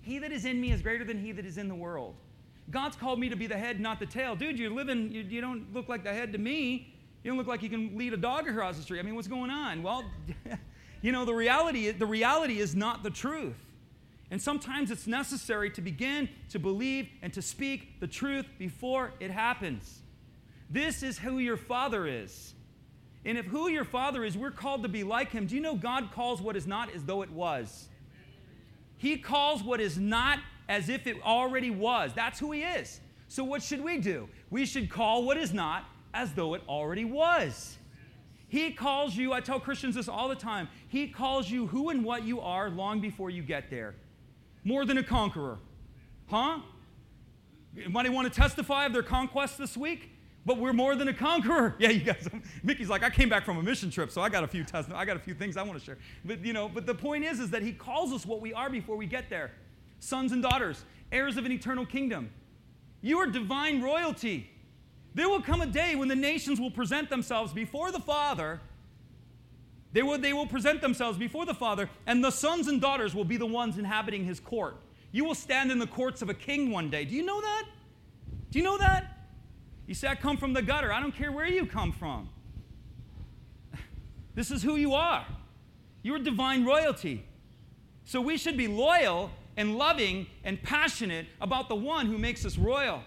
[0.00, 2.14] He that is in me is greater than he that is in the world.
[2.70, 4.36] God's called me to be the head, not the tail.
[4.36, 6.94] Dude, you're living, you, you don't look like the head to me.
[7.24, 9.00] You don't look like you can lead a dog across the street.
[9.00, 9.82] I mean, what's going on?
[9.82, 10.04] Well,
[11.02, 13.58] you know, the reality, the reality is not the truth.
[14.30, 19.32] And sometimes it's necessary to begin to believe and to speak the truth before it
[19.32, 20.00] happens.
[20.70, 22.54] This is who your father is.
[23.24, 25.46] And if who your father is, we're called to be like him.
[25.46, 27.88] Do you know God calls what is not as though it was?
[28.96, 32.12] He calls what is not as if it already was.
[32.14, 33.00] That's who he is.
[33.28, 34.28] So, what should we do?
[34.50, 37.76] We should call what is not as though it already was.
[38.48, 42.04] He calls you, I tell Christians this all the time, He calls you who and
[42.04, 43.94] what you are long before you get there.
[44.64, 45.58] More than a conqueror.
[46.26, 46.58] Huh?
[47.76, 50.10] Anybody want to testify of their conquest this week?
[50.46, 51.76] But we're more than a conqueror.
[51.78, 52.28] Yeah, you guys.
[52.62, 54.90] Mickey's like, I came back from a mission trip, so I got a few test.
[54.92, 55.98] I got a few things I want to share.
[56.24, 58.70] But you know, but the point is, is that He calls us what we are
[58.70, 59.52] before we get there.
[59.98, 62.30] Sons and daughters, heirs of an eternal kingdom.
[63.02, 64.50] You are divine royalty.
[65.14, 68.60] There will come a day when the nations will present themselves before the Father.
[69.92, 73.24] They will, they will present themselves before the Father, and the sons and daughters will
[73.24, 74.76] be the ones inhabiting his court.
[75.12, 77.04] You will stand in the courts of a king one day.
[77.04, 77.64] Do you know that?
[78.50, 79.19] Do you know that?
[79.90, 80.92] You say, I come from the gutter.
[80.92, 82.28] I don't care where you come from.
[84.36, 85.26] This is who you are.
[86.04, 87.24] You're divine royalty.
[88.04, 92.56] So we should be loyal and loving and passionate about the one who makes us
[92.56, 93.02] royal.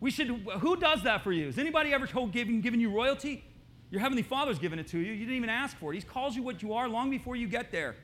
[0.00, 0.26] We should,
[0.58, 1.46] who does that for you?
[1.46, 3.44] Has anybody ever told, given, given you royalty?
[3.92, 5.12] Your Heavenly Father's given it to you.
[5.12, 5.96] You didn't even ask for it.
[5.98, 7.94] He calls you what you are long before you get there.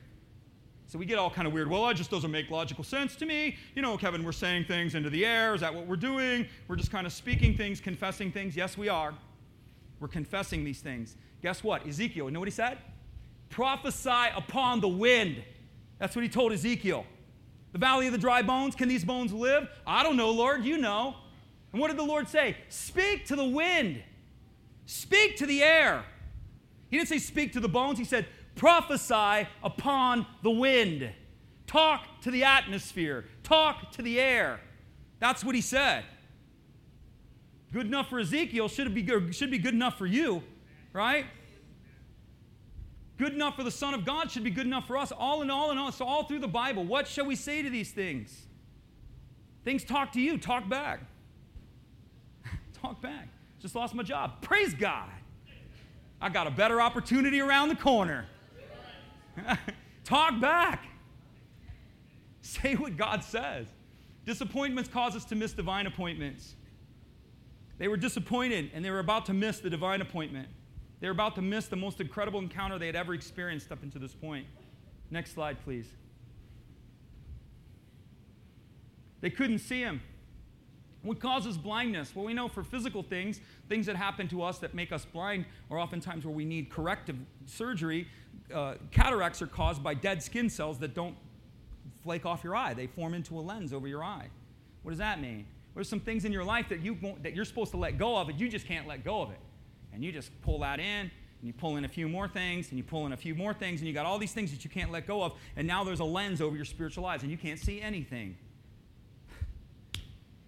[0.90, 1.70] So we get all kind of weird.
[1.70, 3.56] Well, that just doesn't make logical sense to me.
[3.76, 5.54] You know, Kevin, we're saying things into the air.
[5.54, 6.48] Is that what we're doing?
[6.66, 8.56] We're just kind of speaking things, confessing things.
[8.56, 9.14] Yes, we are.
[10.00, 11.14] We're confessing these things.
[11.42, 11.86] Guess what?
[11.86, 12.78] Ezekiel, you know what he said?
[13.50, 15.44] Prophesy upon the wind.
[16.00, 17.06] That's what he told Ezekiel.
[17.70, 19.68] The valley of the dry bones, can these bones live?
[19.86, 21.14] I don't know, Lord, you know.
[21.70, 22.56] And what did the Lord say?
[22.68, 24.02] Speak to the wind,
[24.86, 26.02] speak to the air.
[26.88, 28.26] He didn't say speak to the bones, he said
[28.60, 31.10] prophesy upon the wind.
[31.66, 34.60] Talk to the atmosphere, talk to the air.
[35.18, 36.04] That's what he said.
[37.72, 40.42] Good enough for Ezekiel should be good, should be good enough for you,
[40.92, 41.24] right?
[43.16, 45.10] Good enough for the Son of God should be good enough for us.
[45.10, 47.70] All in all, in all, so all through the Bible, what shall we say to
[47.70, 48.46] these things?
[49.64, 51.00] Things talk to you, talk back.
[52.82, 53.28] talk back.
[53.58, 54.42] Just lost my job.
[54.42, 55.08] Praise God.
[56.20, 58.26] I got a better opportunity around the corner.
[60.04, 60.86] talk back.
[62.42, 63.66] Say what God says.
[64.24, 66.54] Disappointments cause us to miss divine appointments.
[67.78, 70.48] They were disappointed and they were about to miss the divine appointment.
[71.00, 74.00] They were about to miss the most incredible encounter they had ever experienced up until
[74.00, 74.46] this point.
[75.10, 75.86] Next slide, please.
[79.20, 80.02] They couldn't see him.
[81.02, 82.14] What causes blindness?
[82.14, 85.46] Well, we know for physical things, things that happen to us that make us blind
[85.70, 88.06] are oftentimes where we need corrective surgery.
[88.54, 91.16] Uh, cataracts are caused by dead skin cells that don't
[92.02, 94.28] flake off your eye, they form into a lens over your eye.
[94.82, 95.46] What does that mean?
[95.74, 98.28] There's some things in your life that, you that you're supposed to let go of,
[98.28, 99.38] and you just can't let go of it.
[99.92, 101.10] And you just pull that in, and
[101.42, 103.80] you pull in a few more things, and you pull in a few more things,
[103.80, 106.00] and you got all these things that you can't let go of, and now there's
[106.00, 108.36] a lens over your spiritual eyes, and you can't see anything.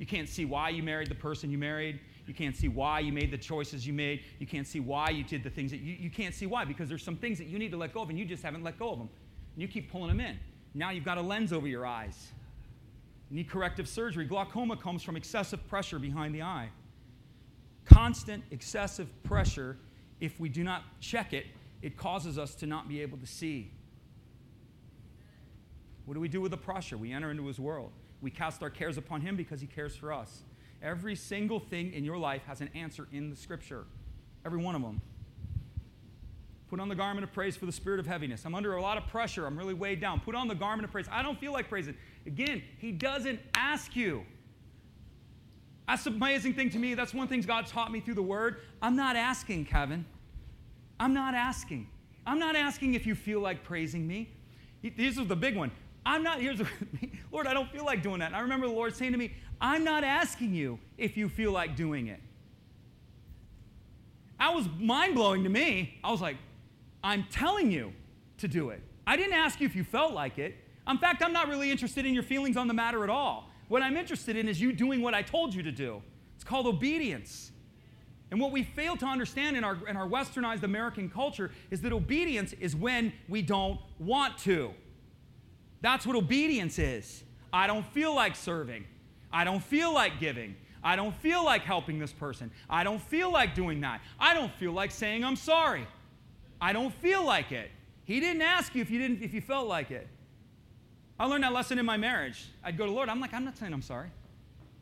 [0.03, 2.01] You can't see why you married the person you married.
[2.27, 4.23] You can't see why you made the choices you made.
[4.41, 6.89] You can't see why you did the things that you, you can't see why because
[6.89, 8.81] there's some things that you need to let go of and you just haven't let
[8.81, 9.09] go of them.
[9.55, 10.41] And you keep pulling them in.
[10.75, 12.33] Now you've got a lens over your eyes.
[13.31, 14.25] You need corrective surgery.
[14.25, 16.71] Glaucoma comes from excessive pressure behind the eye.
[17.85, 19.77] Constant excessive pressure,
[20.21, 21.47] if we do not check it,
[21.81, 23.71] it causes us to not be able to see.
[26.07, 26.97] What do we do with the pressure?
[26.97, 27.93] We enter into his world.
[28.23, 30.43] We cast our cares upon him because he cares for us.
[30.81, 33.85] Every single thing in your life has an answer in the scripture.
[34.47, 35.01] Every one of them.
[36.71, 38.47] Put on the garment of praise for the spirit of heaviness.
[38.47, 39.45] I'm under a lot of pressure.
[39.47, 40.21] I'm really weighed down.
[40.21, 41.07] Put on the garment of praise.
[41.11, 41.95] I don't feel like praising.
[42.27, 44.25] Again, he doesn't ask you.
[45.87, 46.95] That's the amazing thing to me.
[46.95, 48.63] That's one thing God taught me through the word.
[48.81, 50.07] I'm not asking, Kevin.
[50.99, 51.89] I'm not asking.
[52.27, 54.31] I'm not asking if you feel like praising me.
[54.83, 55.73] This is the big one.
[56.05, 56.61] I'm not, here's,
[57.33, 58.27] Lord, I don't feel like doing that.
[58.27, 61.53] And I remember the Lord saying to me, I'm not asking you if you feel
[61.53, 62.21] like doing it.
[64.39, 65.99] That was mind blowing to me.
[66.03, 66.37] I was like,
[67.05, 67.93] I'm telling you
[68.39, 68.83] to do it.
[69.07, 70.57] I didn't ask you if you felt like it.
[70.89, 73.51] In fact, I'm not really interested in your feelings on the matter at all.
[73.69, 76.03] What I'm interested in is you doing what I told you to do.
[76.35, 77.53] It's called obedience.
[78.33, 81.93] And what we fail to understand in our, in our westernized American culture is that
[81.93, 84.75] obedience is when we don't want to.
[85.83, 87.23] That's what obedience is.
[87.53, 88.87] I don't feel like serving.
[89.33, 90.57] I don't feel like giving.
[90.83, 92.51] I don't feel like helping this person.
[92.71, 94.01] I don't feel like doing that.
[94.19, 95.87] I don't feel like saying I'm sorry.
[96.61, 97.71] I don't feel like it.
[98.05, 100.09] He didn't ask you if you didn't if you felt like it.
[101.19, 102.49] I learned that lesson in my marriage.
[102.65, 104.09] I'd go to Lord, I'm like, I'm not saying I'm sorry.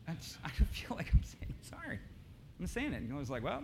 [0.07, 1.99] I, just, I don't feel like I'm saying I'm sorry.
[2.59, 3.01] I'm saying it.
[3.01, 3.63] And I was like, well,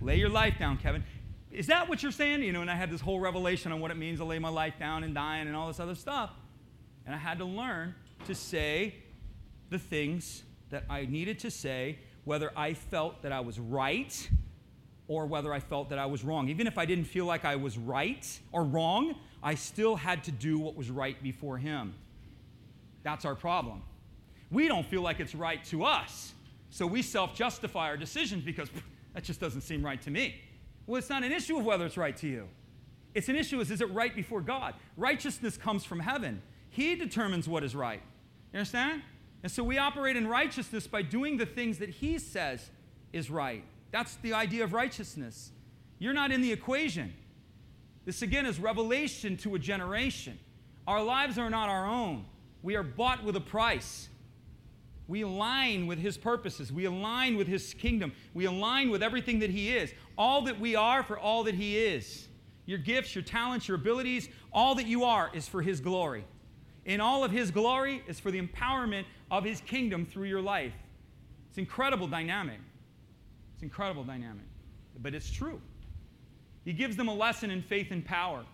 [0.00, 1.04] lay your life down, Kevin.
[1.52, 2.42] Is that what you're saying?
[2.42, 4.48] You know, and I had this whole revelation on what it means to lay my
[4.48, 6.30] life down and dying and all this other stuff.
[7.06, 7.94] And I had to learn
[8.26, 8.94] to say
[9.70, 14.28] the things that I needed to say, whether I felt that I was right
[15.08, 16.48] or whether I felt that I was wrong.
[16.48, 20.30] Even if I didn't feel like I was right or wrong, I still had to
[20.30, 21.94] do what was right before Him.
[23.02, 23.82] That's our problem.
[24.50, 26.34] We don't feel like it's right to us,
[26.70, 28.68] so we self justify our decisions because
[29.14, 30.40] that just doesn't seem right to me.
[30.86, 32.48] Well, it's not an issue of whether it's right to you.
[33.14, 34.74] It's an issue of is it right before God?
[34.96, 36.42] Righteousness comes from heaven.
[36.70, 38.00] He determines what is right.
[38.52, 39.02] You understand?
[39.42, 42.70] And so we operate in righteousness by doing the things that He says
[43.12, 43.64] is right.
[43.90, 45.50] That's the idea of righteousness.
[45.98, 47.12] You're not in the equation.
[48.04, 50.38] This again is revelation to a generation.
[50.86, 52.24] Our lives are not our own.
[52.62, 54.08] We are bought with a price.
[55.08, 56.72] We align with His purposes.
[56.72, 58.12] We align with His kingdom.
[58.32, 59.92] We align with everything that He is.
[60.16, 62.28] All that we are for all that He is.
[62.66, 66.24] Your gifts, your talents, your abilities, all that you are is for His glory
[66.90, 70.72] in all of His glory is for the empowerment of His kingdom through your life.
[71.48, 72.58] It's incredible dynamic.
[73.54, 74.42] It's incredible dynamic.
[75.00, 75.60] But it's true.
[76.64, 78.44] He gives them a lesson in faith and power.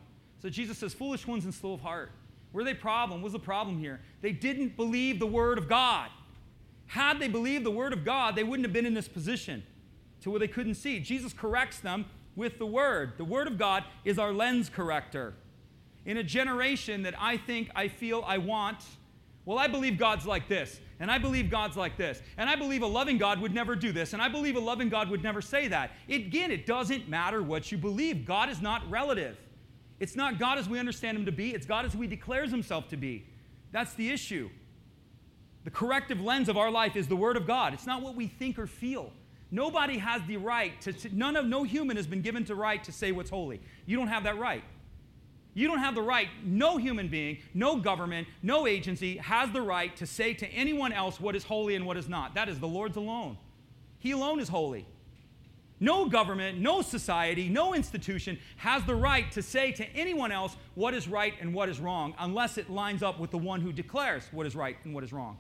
[0.43, 2.13] So Jesus says, Foolish ones and slow of heart.
[2.53, 3.23] Where they problem?
[3.23, 4.01] What's the problem here?
[4.21, 6.11] They didn't believe the word of God.
[6.89, 9.63] Had they believed the word of God, they wouldn't have been in this position
[10.21, 11.01] to where they couldn't see.
[11.01, 12.05] Jesus corrects them
[12.37, 13.15] with the word.
[13.17, 15.33] The word of God is our lens corrector
[16.07, 18.79] in a generation that I think, I feel, I want,
[19.45, 22.83] well, I believe God's like this, and I believe God's like this, and I believe
[22.83, 25.43] a loving God would never do this, and I believe a loving God would never
[25.43, 25.91] say that.
[26.09, 28.25] Again, it doesn't matter what you believe.
[28.25, 29.37] God is not relative.
[29.99, 32.89] It's not God as we understand Him to be, it's God as He declares Himself
[32.89, 33.27] to be.
[33.73, 34.49] That's the issue.
[35.65, 37.75] The corrective lens of our life is the Word of God.
[37.75, 39.13] It's not what we think or feel.
[39.51, 42.83] Nobody has the right to, to none of no human has been given the right
[42.85, 43.61] to say what's holy.
[43.87, 44.63] You don't have that right.
[45.57, 49.97] You don't have the right, no human being, no government, no agency has the right
[49.97, 52.35] to say to anyone else what is holy and what is not.
[52.35, 53.39] That is the Lord's alone.
[53.99, 54.87] He alone is holy.
[55.81, 60.93] No government, no society, no institution has the right to say to anyone else what
[60.93, 64.25] is right and what is wrong unless it lines up with the one who declares
[64.33, 65.39] what is right and what is wrong.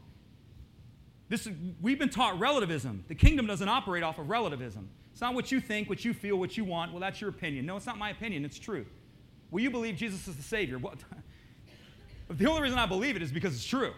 [1.29, 1.47] This,
[1.83, 3.05] we've been taught relativism.
[3.09, 4.89] The kingdom doesn't operate off of relativism.
[5.13, 6.93] It's not what you think, what you feel, what you want.
[6.93, 7.67] Well, that's your opinion.
[7.67, 8.87] No, it's not my opinion, it's truth.
[9.57, 10.77] Will you believe Jesus is the Savior?
[10.77, 10.99] What?
[12.29, 13.95] the only reason I believe it is because it's true.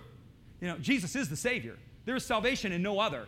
[0.60, 1.76] You know, Jesus is the Savior.
[2.04, 3.26] There is salvation in no other.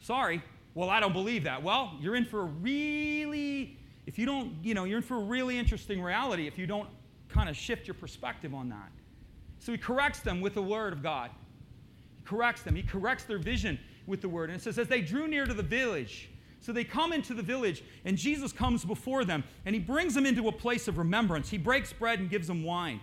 [0.00, 0.42] Sorry.
[0.74, 1.62] Well, I don't believe that.
[1.62, 3.76] Well, you're in for a really,
[4.06, 6.88] if you don't, you know, you're in for a really interesting reality if you don't
[7.28, 8.90] kind of shift your perspective on that.
[9.58, 11.30] So he corrects them with the word of God.
[12.16, 12.74] He corrects them.
[12.74, 14.48] He corrects their vision with the word.
[14.48, 16.30] And it says, as they drew near to the village,
[16.64, 20.24] so they come into the village, and Jesus comes before them, and he brings them
[20.24, 21.50] into a place of remembrance.
[21.50, 23.00] He breaks bread and gives them wine.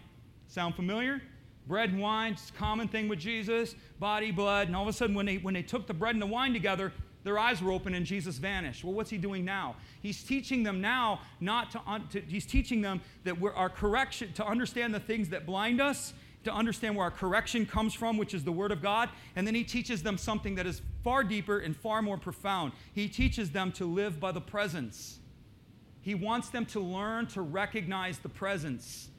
[0.48, 1.22] Sound familiar?
[1.68, 4.66] Bread and wine, it's a common thing with Jesus, body, blood.
[4.66, 6.54] And all of a sudden, when they, when they took the bread and the wine
[6.54, 6.92] together,
[7.24, 8.84] their eyes were open and Jesus vanished.
[8.84, 9.76] Well, what's he doing now?
[10.02, 14.34] He's teaching them now not to, un- to he's teaching them that we're our correction,
[14.34, 18.34] to understand the things that blind us, to understand where our correction comes from, which
[18.34, 19.10] is the Word of God.
[19.36, 22.74] And then he teaches them something that is far deeper and far more profound.
[22.94, 25.20] He teaches them to live by the presence.
[26.02, 29.10] He wants them to learn to recognize the presence.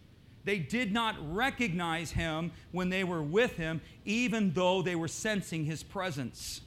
[0.44, 5.64] They did not recognize him when they were with him, even though they were sensing
[5.64, 6.62] his presence.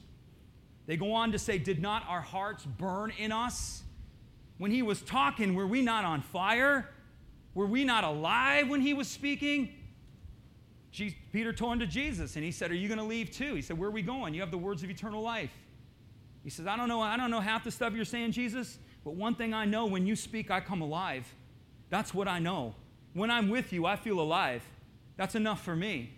[0.86, 3.82] They go on to say, Did not our hearts burn in us?
[4.58, 6.88] When he was talking, were we not on fire?
[7.54, 9.74] Were we not alive when he was speaking?
[11.32, 13.54] Peter turned to Jesus and he said, Are you going to leave too?
[13.54, 14.34] He said, Where are we going?
[14.34, 15.50] You have the words of eternal life.
[16.42, 19.14] He says, I don't know, I don't know half the stuff you're saying, Jesus, but
[19.14, 21.26] one thing I know when you speak, I come alive.
[21.90, 22.74] That's what I know.
[23.14, 24.62] When I'm with you, I feel alive.
[25.16, 26.12] That's enough for me.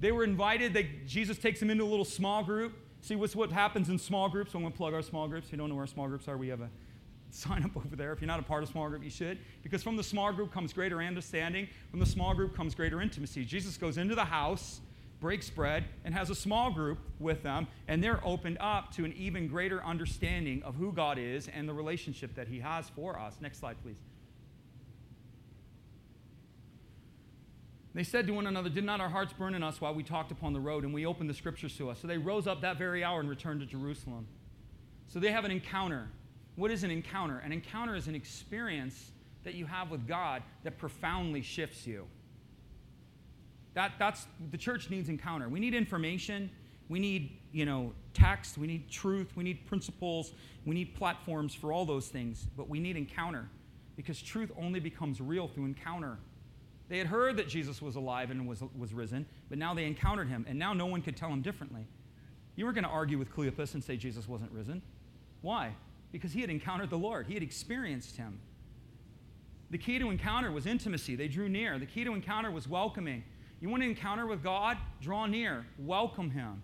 [0.00, 2.74] They were invited, they, Jesus takes them into a little small group.
[3.02, 4.54] See, what's what happens in small groups?
[4.54, 5.46] I'm to plug our small groups.
[5.46, 6.70] If you don't know where our small groups are, we have a
[7.32, 8.12] sign up over there.
[8.12, 9.38] If you're not a part of small group, you should.
[9.62, 11.68] Because from the small group comes greater understanding.
[11.90, 13.44] From the small group comes greater intimacy.
[13.44, 14.80] Jesus goes into the house,
[15.20, 19.12] breaks bread, and has a small group with them, and they're opened up to an
[19.14, 23.36] even greater understanding of who God is and the relationship that He has for us.
[23.40, 23.96] Next slide, please.
[27.94, 30.32] They said to one another, Did not our hearts burn in us while we talked
[30.32, 31.98] upon the road and we opened the scriptures to us?
[32.00, 34.26] So they rose up that very hour and returned to Jerusalem.
[35.08, 36.08] So they have an encounter.
[36.56, 37.38] What is an encounter?
[37.38, 39.12] An encounter is an experience
[39.44, 42.06] that you have with God that profoundly shifts you.
[43.74, 45.48] That, that's the church needs encounter.
[45.48, 46.50] We need information.
[46.88, 48.58] We need, you know, text.
[48.58, 49.32] We need truth.
[49.34, 50.32] We need principles.
[50.66, 52.46] We need platforms for all those things.
[52.56, 53.48] But we need encounter
[53.96, 56.18] because truth only becomes real through encounter.
[56.88, 60.28] They had heard that Jesus was alive and was, was risen, but now they encountered
[60.28, 61.86] him, and now no one could tell him differently.
[62.54, 64.82] You weren't going to argue with Cleopas and say Jesus wasn't risen.
[65.40, 65.74] Why?
[66.12, 68.38] Because he had encountered the Lord, he had experienced him.
[69.70, 71.16] The key to encounter was intimacy.
[71.16, 71.78] They drew near.
[71.78, 73.24] The key to encounter was welcoming.
[73.60, 74.76] You want to encounter with God?
[75.00, 76.62] Draw near, welcome him.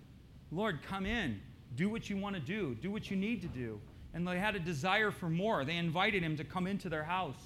[0.51, 1.40] Lord, come in.
[1.74, 3.80] Do what you want to do, do what you need to do.
[4.14, 5.64] And they had a desire for more.
[5.64, 7.40] They invited him to come into their house.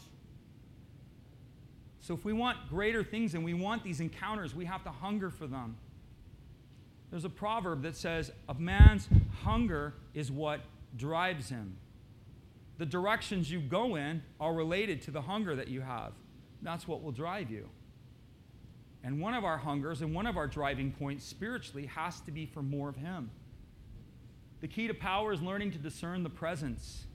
[2.01, 5.31] So if we want greater things and we want these encounters, we have to hunger
[5.31, 5.77] for them.
[7.11, 9.09] There's a proverb that says, A man's
[9.43, 10.61] hunger is what
[10.97, 11.77] drives him.
[12.79, 16.13] The directions you go in are related to the hunger that you have.
[16.63, 17.69] That's what will drive you.
[19.05, 22.47] And one of our hungers and one of our driving points spiritually has to be
[22.47, 23.31] for more of Him.
[24.61, 27.07] The key to power is learning to discern the presence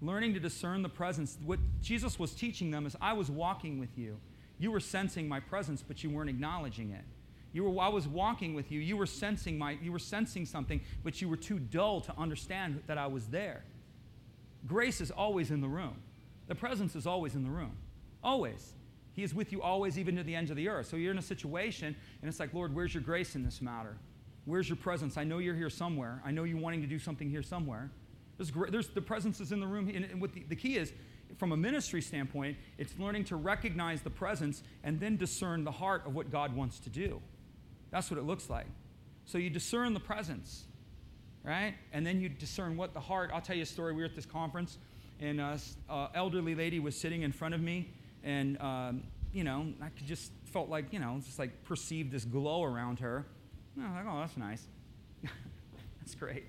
[0.00, 1.38] learning to discern the presence.
[1.44, 4.18] What Jesus was teaching them is I was walking with you.
[4.58, 7.04] You were sensing my presence, but you weren't acknowledging it.
[7.52, 8.80] You were, I was walking with you.
[8.80, 12.82] You were sensing my, you were sensing something, but you were too dull to understand
[12.86, 13.64] that I was there.
[14.68, 15.96] Grace is always in the room.
[16.46, 17.76] The presence is always in the room.
[18.22, 18.74] Always.
[19.14, 20.86] He is with you always, even to the ends of the earth.
[20.86, 23.96] So you're in a situation, and it's like, Lord, where's your grace in this matter?
[24.44, 25.16] Where's your presence?
[25.16, 26.22] I know you're here somewhere.
[26.24, 27.90] I know you're wanting to do something here somewhere.
[28.36, 29.88] There's, there's the presence is in the room.
[29.88, 30.92] And, and what the, the key is,
[31.36, 36.06] from a ministry standpoint, it's learning to recognize the presence and then discern the heart
[36.06, 37.20] of what God wants to do.
[37.90, 38.66] That's what it looks like.
[39.26, 40.64] So you discern the presence,
[41.44, 41.74] right?
[41.92, 43.30] And then you discern what the heart.
[43.32, 43.92] I'll tell you a story.
[43.92, 44.78] We were at this conference,
[45.20, 47.90] and an uh, elderly lady was sitting in front of me,
[48.22, 52.24] and um, you know, I could just felt like you know, just like perceived this
[52.24, 53.26] glow around her.
[53.80, 54.66] I was like, oh, that's nice.
[56.00, 56.44] that's great.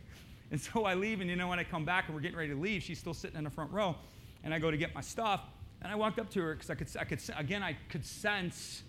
[0.52, 2.50] And so I leave, and you know, when I come back and we're getting ready
[2.50, 3.96] to leave, she's still sitting in the front row,
[4.44, 5.42] and I go to get my stuff,
[5.82, 8.82] and I walked up to her because I could, I could, again, I could sense,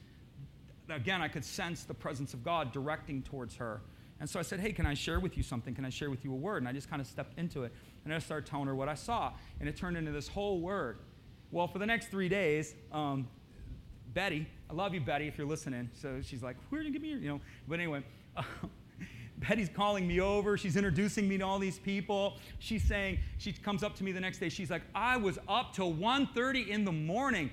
[0.89, 3.83] again, I could sense the presence of God directing towards her.
[4.21, 5.75] And so I said, Hey, can I share with you something?
[5.75, 6.59] Can I share with you a word?
[6.59, 7.73] And I just kind of stepped into it.
[8.05, 9.33] And I started telling her what I saw.
[9.59, 10.99] And it turned into this whole word.
[11.51, 13.27] Well, for the next three days, um,
[14.13, 15.91] Betty, I love you, Betty, if you're listening.
[16.01, 17.41] So she's like, Where did you give me you know?
[17.67, 18.05] But anyway,
[19.39, 20.59] Betty's calling me over.
[20.59, 22.37] She's introducing me to all these people.
[22.59, 24.51] She's saying, she comes up to me the next day.
[24.51, 27.51] She's like, I was up till 1.30 in the morning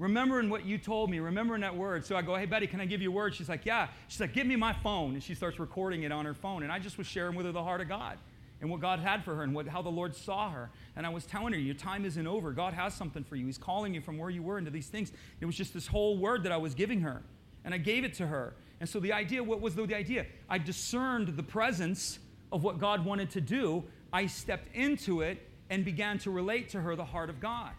[0.00, 2.06] remembering what you told me, remembering that word.
[2.06, 3.34] So I go, hey, Betty, can I give you a word?
[3.34, 3.88] She's like, yeah.
[4.08, 5.12] She's like, give me my phone.
[5.12, 6.62] And she starts recording it on her phone.
[6.62, 8.16] And I just was sharing with her the heart of God
[8.62, 10.70] and what God had for her and what, how the Lord saw her.
[10.96, 12.52] And I was telling her, your time isn't over.
[12.52, 13.44] God has something for you.
[13.44, 15.12] He's calling you from where you were into these things.
[15.38, 17.22] It was just this whole word that I was giving her.
[17.66, 18.54] And I gave it to her.
[18.80, 20.24] And so the idea, what was the idea?
[20.48, 22.18] I discerned the presence
[22.52, 23.84] of what God wanted to do.
[24.14, 27.72] I stepped into it and began to relate to her the heart of God.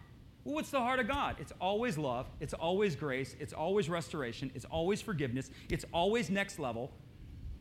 [0.44, 1.36] Well, what's the heart of God?
[1.38, 6.58] It's always love, it's always grace, it's always restoration, it's always forgiveness, it's always next
[6.58, 6.90] level.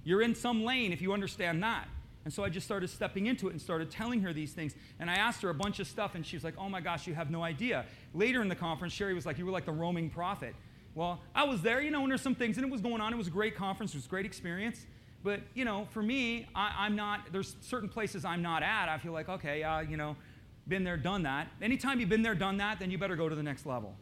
[0.03, 1.87] You're in some lane if you understand that.
[2.23, 4.75] And so I just started stepping into it and started telling her these things.
[4.99, 7.07] And I asked her a bunch of stuff, and she was like, oh my gosh,
[7.07, 7.85] you have no idea.
[8.13, 10.55] Later in the conference, Sherry was like, you were like the roaming prophet.
[10.93, 13.13] Well, I was there, you know, and there's some things, and it was going on.
[13.13, 14.85] It was a great conference, it was a great experience.
[15.23, 18.89] But, you know, for me, I, am not, there's certain places I'm not at.
[18.89, 20.15] I feel like, okay, uh, you know,
[20.71, 21.49] been there, done that.
[21.61, 23.93] Anytime you've been there, done that, then you better go to the next level.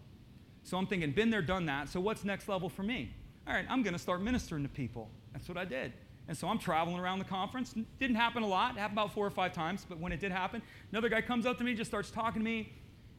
[0.63, 1.89] So I'm thinking, been there, done that.
[1.89, 3.11] So what's next level for me?
[3.47, 5.09] All right, I'm going to start ministering to people.
[5.33, 5.91] That's what I did.
[6.27, 7.73] And so I'm traveling around the conference.
[7.99, 8.75] Didn't happen a lot.
[8.75, 9.83] It happened about four or five times.
[9.89, 10.61] But when it did happen,
[10.91, 12.71] another guy comes up to me, just starts talking to me.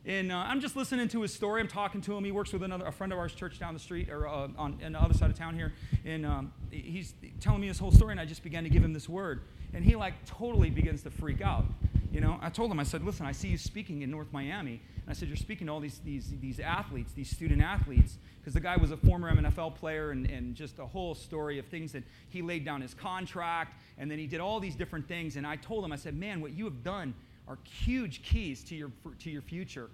[0.06, 1.60] And uh, I'm just listening to his story.
[1.60, 2.24] I'm talking to him.
[2.24, 4.78] He works with another a friend of ours, church down the street or uh, on,
[4.82, 5.72] on, the other side of town here.
[6.04, 8.12] And um, he's telling me his whole story.
[8.12, 9.42] And I just began to give him this word.
[9.74, 11.64] And he like totally begins to freak out.
[12.12, 14.82] You know, I told him, I said, listen, I see you speaking in North Miami.
[14.96, 18.52] And I said, you're speaking to all these, these, these athletes, these student athletes because
[18.52, 21.92] the guy was a former NFL player and, and just a whole story of things
[21.92, 25.36] that he laid down his contract and then he did all these different things.
[25.36, 27.14] And I told him, I said, man, what you have done
[27.46, 28.90] are huge keys to your,
[29.20, 29.88] to your future.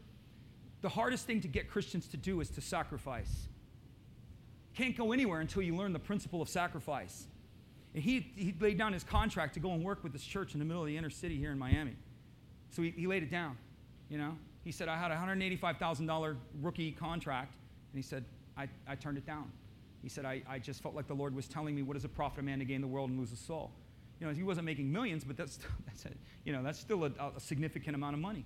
[0.80, 3.48] The hardest thing to get Christians to do is to sacrifice.
[4.74, 7.26] Can't go anywhere until you learn the principle of sacrifice.
[7.94, 10.60] And he, he laid down his contract to go and work with this church in
[10.60, 11.96] the middle of the inner city here in Miami.
[12.76, 13.56] So he, he laid it down,
[14.10, 14.36] you know.
[14.62, 17.54] He said, I had a $185,000 rookie contract.
[17.90, 18.22] And he said,
[18.54, 19.50] I, I turned it down.
[20.02, 22.14] He said, I, I just felt like the Lord was telling me, what does it
[22.14, 23.70] profit a man to gain the world and lose his soul?
[24.20, 26.10] You know, he wasn't making millions, but that's, that's, a,
[26.44, 28.44] you know, that's still a, a significant amount of money.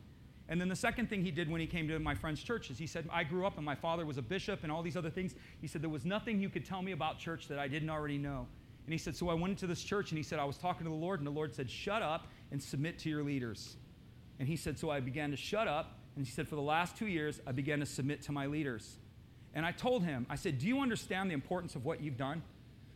[0.49, 2.79] And then the second thing he did when he came to my friend's church is
[2.79, 5.11] he said, I grew up and my father was a bishop and all these other
[5.11, 5.35] things.
[5.61, 8.19] He said, there was nothing you could tell me about church that I didn't already
[8.19, 8.47] know.
[8.87, 10.85] And he said, so I went into this church and he said, I was talking
[10.85, 13.77] to the Lord and the Lord said, shut up and submit to your leaders.
[14.41, 15.99] And he said, so I began to shut up.
[16.17, 18.97] And he said, for the last two years, I began to submit to my leaders.
[19.55, 22.43] And I told him, I said, Do you understand the importance of what you've done?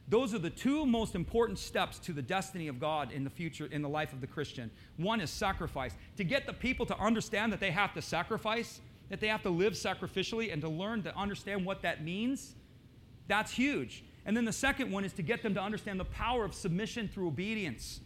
[0.09, 3.67] Those are the two most important steps to the destiny of God in the future,
[3.67, 4.71] in the life of the Christian.
[4.97, 5.95] One is sacrifice.
[6.17, 9.51] To get the people to understand that they have to sacrifice, that they have to
[9.51, 12.55] live sacrificially, and to learn to understand what that means,
[13.29, 14.05] that's huge.
[14.27, 17.09] And then the second one is to get them to understand the power of submission
[17.09, 18.01] through obedience.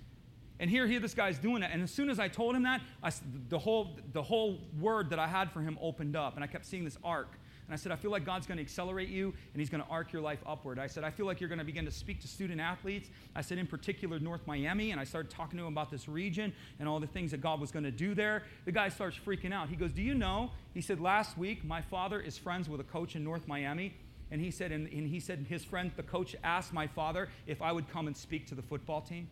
[0.61, 1.71] And here, here this guy's doing it.
[1.73, 3.13] And as soon as I told him that, I,
[3.49, 6.35] the, whole, the whole word that I had for him opened up.
[6.35, 7.39] And I kept seeing this arc.
[7.69, 9.89] And I said, I feel like God's going to accelerate you and He's going to
[9.91, 10.79] arc your life upward.
[10.79, 13.11] I said, I feel like you're going to begin to speak to student athletes.
[13.37, 14.91] I said, in particular, North Miami.
[14.91, 17.61] And I started talking to him about this region and all the things that God
[17.61, 18.45] was going to do there.
[18.65, 19.69] The guy starts freaking out.
[19.69, 20.51] He goes, Do you know?
[20.73, 23.93] He said, Last week, my father is friends with a coach in North Miami.
[24.31, 27.63] And he said, and, and he said, his friend, the coach, asked my father if
[27.63, 29.29] I would come and speak to the football team.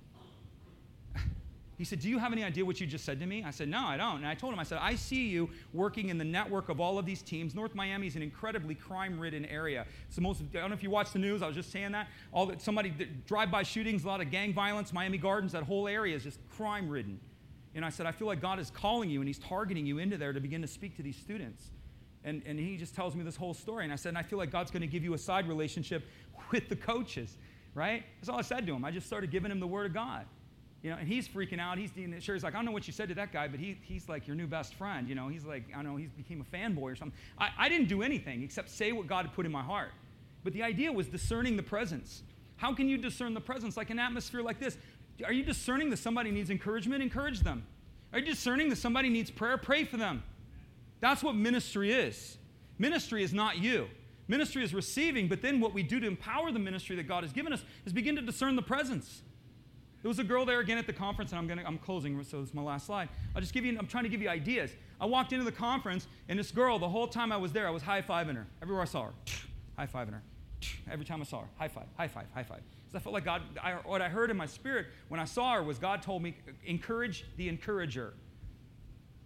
[1.78, 3.44] He said, Do you have any idea what you just said to me?
[3.44, 4.18] I said, No, I don't.
[4.18, 6.98] And I told him, I said, I see you working in the network of all
[6.98, 7.54] of these teams.
[7.54, 9.86] North Miami is an incredibly crime ridden area.
[10.06, 11.92] It's the most, I don't know if you watch the news, I was just saying
[11.92, 12.08] that.
[12.32, 12.94] All that somebody,
[13.26, 16.38] drive by shootings, a lot of gang violence, Miami Gardens, that whole area is just
[16.50, 17.20] crime ridden.
[17.74, 20.16] And I said, I feel like God is calling you and He's targeting you into
[20.16, 21.70] there to begin to speak to these students.
[22.24, 23.84] And, and he just tells me this whole story.
[23.84, 26.04] And I said, and I feel like God's going to give you a side relationship
[26.50, 27.38] with the coaches,
[27.72, 28.02] right?
[28.18, 28.84] That's all I said to him.
[28.84, 30.26] I just started giving him the word of God.
[30.82, 31.78] You know, and he's freaking out.
[31.78, 31.90] He's
[32.22, 34.08] sure he's like, I don't know what you said to that guy, but he, he's
[34.08, 35.08] like your new best friend.
[35.08, 37.18] You know, he's like, I don't know, he's became a fanboy or something.
[37.38, 39.92] I, I didn't do anything except say what God had put in my heart.
[40.44, 42.22] But the idea was discerning the presence.
[42.56, 43.76] How can you discern the presence?
[43.76, 44.78] Like an atmosphere like this.
[45.24, 47.02] Are you discerning that somebody needs encouragement?
[47.02, 47.66] Encourage them.
[48.12, 49.58] Are you discerning that somebody needs prayer?
[49.58, 50.22] Pray for them.
[51.00, 52.38] That's what ministry is.
[52.78, 53.88] Ministry is not you.
[54.28, 57.32] Ministry is receiving, but then what we do to empower the ministry that God has
[57.32, 59.22] given us is begin to discern the presence.
[60.06, 62.38] There was a girl there again at the conference, and I'm gonna I'm closing, so
[62.38, 63.08] this is my last slide.
[63.34, 64.70] I'll just give you, I'm trying to give you ideas.
[65.00, 67.70] I walked into the conference, and this girl, the whole time I was there, I
[67.70, 68.46] was high-fiving her.
[68.62, 69.12] Everywhere I saw her,
[69.76, 70.22] high-fiving her.
[70.92, 72.60] Every time I saw her, high five, high five, high five.
[72.84, 75.54] Because I felt like God, I, what I heard in my spirit when I saw
[75.54, 78.14] her was God told me, encourage the encourager.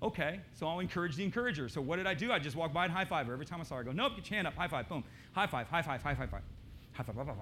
[0.03, 1.69] Okay, so I'll encourage the encourager.
[1.69, 2.33] So what did I do?
[2.33, 3.35] I just walked by and high five her.
[3.35, 5.05] Every time I saw her, I go, nope, get your hand up, high five, boom.
[5.33, 6.43] High five, high five, high five, high five.
[6.93, 7.37] High five, high five,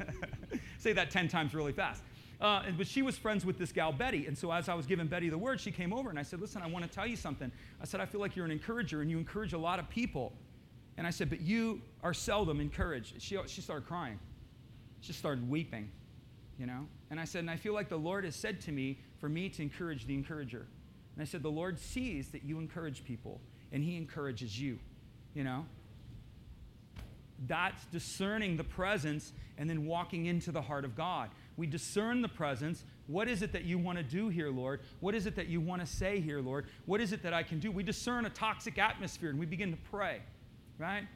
[0.00, 0.16] high
[0.50, 0.60] five.
[0.78, 2.02] Say that 10 times really fast.
[2.40, 4.26] Uh, but she was friends with this gal, Betty.
[4.26, 6.40] And so as I was giving Betty the word, she came over and I said,
[6.40, 7.50] Listen, I want to tell you something.
[7.80, 10.34] I said, I feel like you're an encourager and you encourage a lot of people.
[10.98, 13.22] And I said, But you are seldom encouraged.
[13.22, 14.18] She, she started crying.
[15.00, 15.90] She started weeping,
[16.58, 16.86] you know?
[17.10, 19.48] And I said, And I feel like the Lord has said to me for me
[19.50, 20.66] to encourage the encourager.
[21.14, 23.40] And I said, The Lord sees that you encourage people
[23.72, 24.78] and He encourages you,
[25.34, 25.64] you know?
[27.46, 31.30] That's discerning the presence and then walking into the heart of God.
[31.56, 34.80] We discern the presence What is it that you want to do here, Lord?
[35.00, 36.66] What is it that you want to say here, Lord?
[36.86, 37.70] What is it that I can do?
[37.70, 40.22] We discern a toxic atmosphere and we begin to pray,
[40.78, 41.06] right?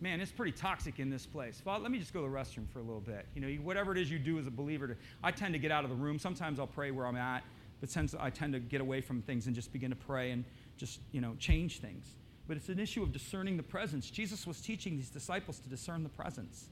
[0.00, 1.60] Man, it's pretty toxic in this place.
[1.60, 3.26] Father, let me just go to the restroom for a little bit.
[3.34, 5.72] You know, whatever it is you do as a believer, to, I tend to get
[5.72, 6.18] out of the room.
[6.18, 7.42] Sometimes I'll pray where I'm at,
[7.80, 10.44] but since I tend to get away from things and just begin to pray and
[10.76, 12.14] just, you know, change things.
[12.46, 14.08] But it's an issue of discerning the presence.
[14.10, 16.68] Jesus was teaching these disciples to discern the presence.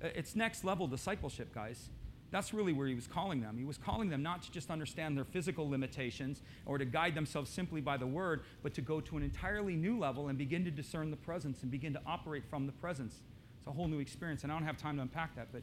[0.00, 1.90] It's next level discipleship, guys.
[2.30, 3.56] That's really where he was calling them.
[3.56, 7.50] He was calling them not to just understand their physical limitations or to guide themselves
[7.50, 10.70] simply by the word, but to go to an entirely new level and begin to
[10.70, 13.22] discern the presence and begin to operate from the presence.
[13.58, 15.62] It's a whole new experience, and I don't have time to unpack that, but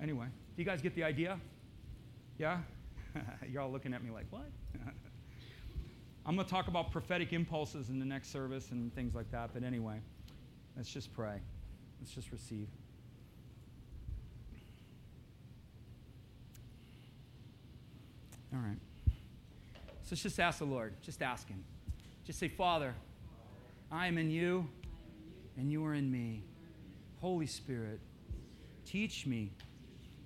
[0.00, 0.26] anyway.
[0.26, 1.40] Do you guys get the idea?
[2.38, 2.58] Yeah?
[3.50, 4.50] You're all looking at me like, what?
[6.26, 9.50] I'm going to talk about prophetic impulses in the next service and things like that,
[9.52, 10.00] but anyway,
[10.76, 11.40] let's just pray.
[12.00, 12.68] Let's just receive.
[18.54, 18.78] All right.
[20.02, 20.94] So just ask the Lord.
[21.02, 21.64] Just ask Him.
[22.24, 22.94] Just say, Father,
[23.90, 24.68] I am in you,
[25.56, 26.44] and you are in me.
[27.20, 28.00] Holy Spirit,
[28.86, 29.50] teach me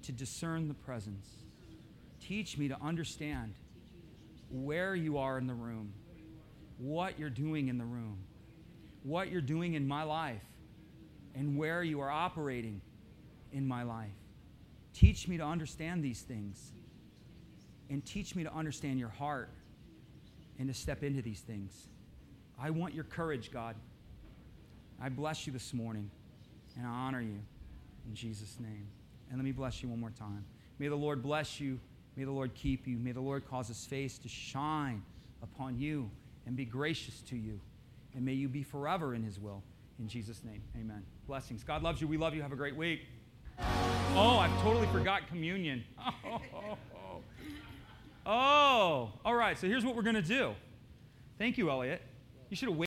[0.03, 1.29] to discern the presence.
[2.21, 3.55] Teach me to understand
[4.51, 5.93] where you are in the room,
[6.79, 8.19] what you're doing in the room,
[9.05, 10.43] what you're doing in my life,
[11.35, 12.81] and where you are operating
[13.53, 14.11] in my life.
[14.93, 16.73] Teach me to understand these things
[17.91, 19.51] and teach me to understand your heart
[20.59, 21.89] and to step into these things.
[22.61, 23.77] I want your courage, God.
[25.01, 26.11] I bless you this morning
[26.77, 27.39] and I honor you
[28.07, 28.89] in Jesus' name.
[29.31, 30.45] And let me bless you one more time.
[30.79, 31.79] May the Lord bless you.
[32.17, 32.99] May the Lord keep you.
[32.99, 35.03] May the Lord cause his face to shine
[35.43, 36.11] upon you
[36.47, 37.61] and be gracious to you.
[38.15, 39.63] And may you be forever in his will.
[39.99, 41.03] In Jesus' name, amen.
[41.27, 41.63] Blessings.
[41.63, 42.09] God loves you.
[42.09, 42.43] We love you.
[42.43, 43.03] Have a great week.
[44.15, 45.85] Oh, I've totally forgot communion.
[48.31, 49.59] Oh, all right.
[49.59, 50.55] So here's what we're going to do.
[51.39, 52.03] Thank you, Elliot.
[52.51, 52.77] You should have waited.